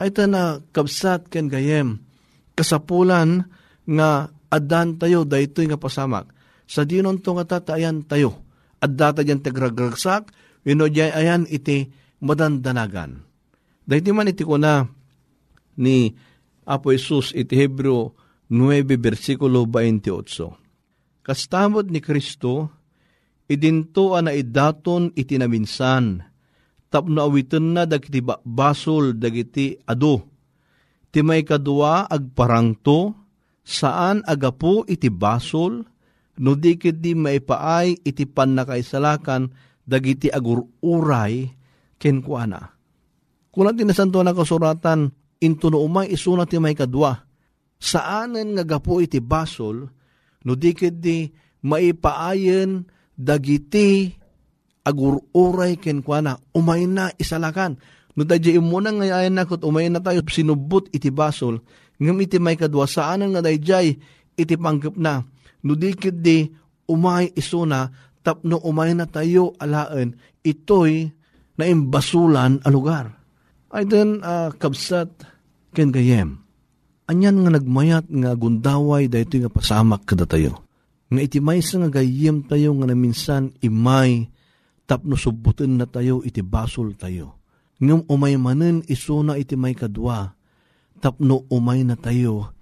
ay 0.00 0.10
ta 0.12 0.24
na 0.28 0.60
kabsat 0.72 1.28
ken 1.32 1.48
gayem 1.48 2.00
kasapulan 2.56 3.44
nga 3.84 4.28
adan 4.48 4.96
tayo 4.96 5.24
daytoy 5.28 5.68
nga 5.68 5.80
pasamak 5.80 6.34
sa 6.64 6.82
dinon 6.88 7.20
to 7.20 7.36
nga 7.36 7.44
tatayan 7.44 8.04
tayo. 8.04 8.40
At 8.80 8.96
data 8.96 9.24
dyan 9.24 9.40
tagragragsak, 9.40 10.32
dyan 10.64 11.12
ayan 11.12 11.42
iti 11.48 11.88
madandanagan. 12.20 13.24
Dahiti 13.84 14.10
man 14.16 14.32
iti 14.32 14.44
ko 14.48 14.56
na 14.56 14.88
ni 15.76 16.08
Apo 16.64 16.88
Isus 16.96 17.36
iti 17.36 17.52
Hebreo 17.52 18.16
9 18.48 18.96
versikulo 18.96 19.68
28. 19.68 21.24
Kastamod 21.24 21.88
ni 21.88 22.00
Kristo, 22.00 22.68
idinto 23.48 24.16
na 24.20 24.32
idaton 24.32 25.12
iti 25.16 25.36
naminsan, 25.36 26.20
tapno 26.92 27.24
awitin 27.24 27.76
na 27.76 27.88
dagiti 27.88 28.20
basol 28.24 29.16
dagiti 29.16 29.76
ado. 29.88 30.20
Ti 31.12 31.20
may 31.24 31.44
kadua 31.44 32.08
agparangto, 32.08 33.16
saan 33.64 34.20
agapo 34.28 34.84
iti 34.84 35.08
basol, 35.08 35.84
no 36.40 36.50
dikit 36.56 37.00
di 37.00 37.16
maipaay 37.16 38.04
iti 38.04 38.24
pan 38.28 38.56
nakaisalakan 38.56 39.48
dagiti 39.84 40.28
agururay 40.28 41.48
kenkwana. 41.96 42.73
Kung 43.54 43.70
natin 43.70 43.86
nasanto 43.86 44.18
na 44.18 44.34
kasuratan, 44.34 45.14
into 45.38 45.70
no 45.70 45.86
umay 45.86 46.10
isuna 46.10 46.42
ti 46.42 46.58
may 46.58 46.74
kadwa, 46.74 47.22
saanen 47.78 48.58
nga 48.58 48.66
gapo 48.66 48.98
iti 48.98 49.22
basol, 49.22 49.86
no 50.42 50.58
dikit 50.58 50.98
di 50.98 51.30
maipaayen 51.62 52.82
dagiti 53.14 54.10
agururay 54.82 55.78
ken 55.78 56.02
kuana, 56.02 56.34
umay 56.50 56.90
na 56.90 57.14
isalakan. 57.14 57.78
No 58.18 58.26
dadya 58.26 58.58
imo 58.58 58.82
na 58.82 58.90
ngayon 58.90 59.30
na 59.30 59.46
kut 59.46 59.62
umay 59.62 59.86
na 59.86 60.02
tayo 60.02 60.26
sinubot 60.26 60.90
iti 60.90 61.14
basol, 61.14 61.62
ngam 62.02 62.18
iti 62.26 62.42
may 62.42 62.58
kadwa 62.58 62.90
saan 62.90 63.22
nga 63.22 63.38
dayjay 63.38 63.94
iti 64.34 64.54
panggap 64.58 64.98
na. 64.98 65.22
No 65.62 65.78
dikit 65.78 66.18
di 66.18 66.50
umay 66.90 67.30
isuna, 67.38 67.86
tapno 68.26 68.58
umay 68.66 68.98
na 68.98 69.06
tayo 69.06 69.54
alaan, 69.62 70.18
itoy 70.42 71.06
na 71.54 71.70
imbasulan 71.70 72.58
a 72.66 72.68
lugar. 72.74 73.23
Ay 73.74 73.90
den 73.90 74.22
uh, 74.22 74.54
kabsat 74.54 75.10
ken 75.74 75.90
gayem. 75.90 76.38
Anyan 77.10 77.42
nga 77.42 77.58
nagmayat 77.58 78.06
nga 78.06 78.38
gundaway 78.38 79.10
dayto 79.10 79.34
nga 79.42 79.50
pasamak 79.50 80.06
kada 80.06 80.30
tayo. 80.30 80.62
Nga 81.10 81.20
iti 81.20 81.38
maysa 81.42 81.82
nga 81.82 81.90
gayem 81.90 82.46
tayo 82.46 82.70
nga 82.78 82.86
naminsan 82.86 83.50
imay 83.58 84.30
tapno 84.86 85.18
subutin 85.18 85.74
na 85.74 85.90
tayo 85.90 86.22
iti 86.22 86.40
basol 86.40 86.94
tayo. 86.94 87.42
Ngam 87.82 88.06
umay 88.06 88.38
manen 88.38 88.86
isuna 88.86 89.34
iti 89.34 89.58
may 89.58 89.74
kadwa 89.74 90.32
tapno 91.02 91.44
umay 91.50 91.82
na 91.82 91.98
tayo 91.98 92.54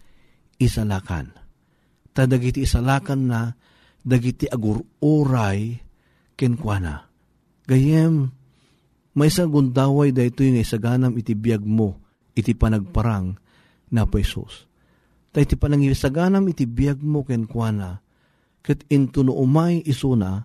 isalakan. 0.56 1.28
Ta 2.16 2.24
dagiti 2.24 2.64
isalakan 2.64 3.20
na 3.28 3.40
dagiti 4.00 4.48
agururay 4.48 5.76
kenkwana. 6.34 7.06
Gayem, 7.68 8.34
may 9.12 9.28
sa 9.28 9.44
gundaway 9.44 10.12
dayto 10.12 10.40
yung 10.40 10.60
isaganam 10.60 11.12
iti 11.20 11.36
biyag 11.36 11.64
mo, 11.64 12.00
iti 12.32 12.56
panagparang 12.56 13.36
na 13.92 14.08
po 14.08 14.16
Isus. 14.16 14.64
Ta 15.32 15.40
iti 15.40 15.56
panangisaganam 15.56 16.44
iti 16.48 16.68
biyag 16.68 17.00
mo 17.00 17.24
kenkwana, 17.24 18.00
ket 18.60 18.84
into 18.92 19.24
no 19.24 19.36
umay 19.36 19.80
isuna, 19.84 20.44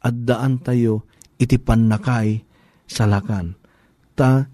at 0.00 0.16
daan 0.22 0.60
tayo 0.60 1.08
iti 1.40 1.56
pannakay 1.56 2.44
salakan. 2.84 3.56
Ta 4.12 4.44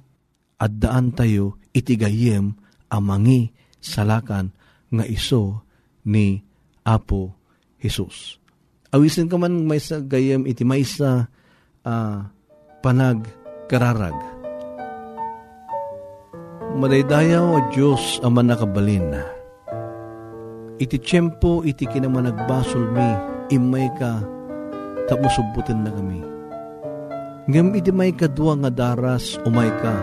at 0.59 0.73
daan 0.79 1.11
tayo 1.15 1.59
iti 1.75 1.99
gayem 1.99 2.55
amangi 2.91 3.51
salakan 3.83 4.55
nga 4.91 5.05
iso 5.07 5.67
ni 6.07 6.39
Apo 6.87 7.35
Jesus. 7.83 8.39
Awisin 8.95 9.27
ka 9.27 9.39
man 9.39 9.67
may 9.67 9.83
sa 9.83 9.99
gayem 9.99 10.47
iti 10.47 10.63
may 10.63 10.87
sa 10.87 11.27
uh, 11.83 12.19
panag 12.83 13.42
kararag. 13.73 14.13
Madaydayaw 16.77 17.57
a 17.57 17.61
Diyos 17.73 18.21
ang 18.21 18.37
manakabalin 18.37 19.17
na. 19.17 19.25
Iti 20.77 21.01
tiyempo 21.01 21.65
iti 21.65 21.89
kinamanagbasol 21.89 22.93
mi, 22.93 23.09
imay 23.49 23.89
ka, 23.97 24.21
tapos 25.09 25.33
subutin 25.33 25.89
na 25.89 25.91
kami. 25.93 26.21
Ngam 27.49 27.73
iti 27.73 27.89
may 27.89 28.13
kadwa 28.13 28.61
nga 28.61 28.69
daras, 28.69 29.41
umay 29.49 29.73
ka. 29.81 29.97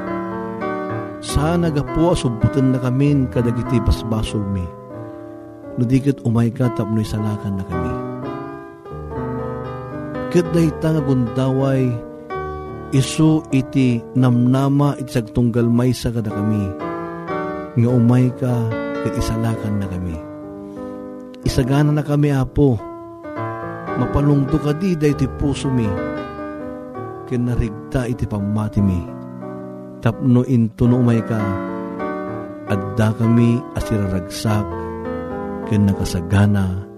Sana 1.22 1.70
gapo 1.70 2.18
subutin 2.18 2.74
na 2.74 2.82
kami 2.82 3.30
kadagiti 3.30 3.78
basbasol 3.86 4.42
mi. 4.50 4.66
Nudikit 5.78 6.26
umay 6.26 6.50
ka 6.50 6.74
tapno 6.74 7.06
isalakan 7.06 7.62
na 7.62 7.66
kami. 7.70 7.94
Kat 10.30 10.46
dahita 10.54 10.94
nga 10.94 11.02
gundaway, 11.02 11.90
isu 12.90 13.46
iti 13.54 14.02
namnama 14.18 14.98
iti 14.98 15.14
sagtunggal 15.14 15.70
may 15.70 15.94
sa 15.94 16.10
kada 16.10 16.34
kami. 16.34 16.66
Nga 17.78 17.90
umay 17.90 18.34
ka, 18.36 18.54
kat 19.06 19.14
isalakan 19.14 19.78
na 19.78 19.88
kami. 19.88 20.18
Isagana 21.46 21.94
na 21.94 22.04
kami, 22.04 22.34
Apo. 22.34 22.76
Mapalungdo 24.00 24.58
ka 24.60 24.74
di 24.76 24.96
da 24.96 25.12
iti 25.12 25.28
puso 25.40 25.68
mi. 25.72 25.88
Kinarigta 27.30 28.10
iti 28.10 28.26
pamati 28.26 28.82
mi. 28.82 29.00
Tapno 30.00 30.42
into 30.48 30.88
no 30.88 31.04
umay 31.04 31.20
ka. 31.24 31.40
Adda 32.72 33.12
kami 33.16 33.60
asiraragsak. 33.76 34.66
Ken 35.68 35.86
nakasagana 35.86 36.90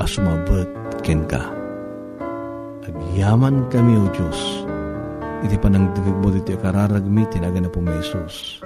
asumabot 0.00 0.66
ken 1.04 1.22
ka. 1.28 1.44
Agyaman 2.88 3.68
kami, 3.70 3.94
O 4.00 4.08
Diyos. 4.10 4.59
Iti 5.40 5.56
panangdigag 5.56 6.16
mo 6.20 6.28
dito 6.28 6.52
kararagmi, 6.60 7.24
tinaga 7.32 7.64
na 7.64 7.72
po 7.72 7.80
may 7.80 7.96
Isus. 7.96 8.60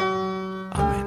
Amen. 0.74 1.06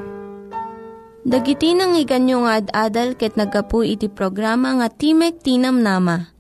Dagiti 1.28 1.76
nang 1.76 1.92
iganyo 2.00 2.48
nga 2.48 2.64
ad-adal 2.64 3.20
ket 3.20 3.36
nagapu 3.36 3.84
iti 3.84 4.08
programa 4.08 4.80
nga 4.80 4.88
Timek 4.88 5.44
Tinam 5.44 5.84
Nama. 5.84 6.32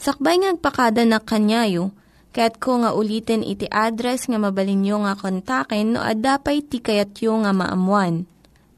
Sakbay 0.00 0.40
ngagpakada 0.40 1.04
na 1.04 1.20
kanyayo, 1.20 1.92
ket 2.32 2.56
ko 2.56 2.80
nga 2.80 2.96
ulitin 2.96 3.44
iti 3.44 3.68
address 3.68 4.32
nga 4.32 4.40
mabalinyo 4.40 5.04
nga 5.04 5.12
kontaken 5.12 5.92
no 5.92 6.00
ad-dapay 6.00 6.64
tikayatyo 6.64 7.36
nga 7.44 7.52
maamuan. 7.52 8.24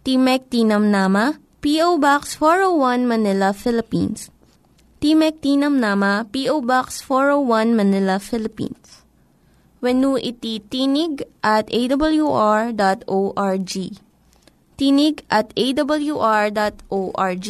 Timek 0.03 0.51
Tinam 0.51 0.91
Nama, 0.91 1.39
P.O. 1.63 2.03
Box 2.03 2.35
401 2.43 3.07
Manila, 3.07 3.55
Philippines. 3.55 4.35
Timek 4.99 5.39
Tinam 5.39 5.79
Nama, 5.79 6.27
P.O. 6.27 6.59
Box 6.59 7.07
401 7.07 7.79
Manila, 7.79 8.19
Philippines. 8.19 8.82
When 9.83 9.99
iti 10.23 10.63
tinig 10.63 11.27
at 11.43 11.67
awr.org. 11.75 12.73
Tinig 14.79 15.17
at 15.27 15.51
awr.org. 15.59 17.49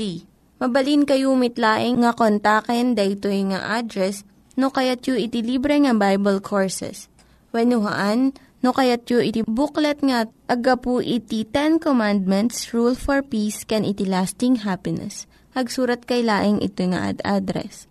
Mabalin 0.62 1.02
kayo 1.04 1.36
mitlaeng 1.36 2.00
nga 2.00 2.16
kontaken 2.16 2.96
daytoy 2.96 3.52
nga 3.52 3.82
address 3.82 4.24
no 4.56 4.72
kayat 4.72 5.04
yu 5.04 5.20
iti 5.20 5.44
libre 5.44 5.76
nga 5.76 5.92
Bible 5.92 6.40
Courses. 6.40 7.12
When 7.52 7.68
no 7.68 8.70
kayat 8.72 9.04
yu 9.12 9.20
iti 9.20 9.44
booklet 9.44 10.00
nga 10.00 10.24
agapu 10.48 11.04
iti 11.04 11.44
Ten 11.44 11.76
Commandments, 11.76 12.72
Rule 12.72 12.96
for 12.96 13.20
Peace, 13.20 13.66
can 13.68 13.84
iti 13.84 14.08
lasting 14.08 14.64
happiness. 14.64 15.28
Hagsurat 15.52 16.08
kay 16.08 16.24
laing 16.24 16.64
ito 16.64 16.80
nga 16.88 17.12
ad 17.12 17.20
address. 17.28 17.84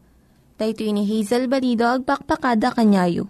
Dayto 0.58 0.82
ni 0.90 1.06
Hazel 1.06 1.46
Balido 1.46 1.86
agpakpakada 1.86 2.74
kanyayo. 2.74 3.30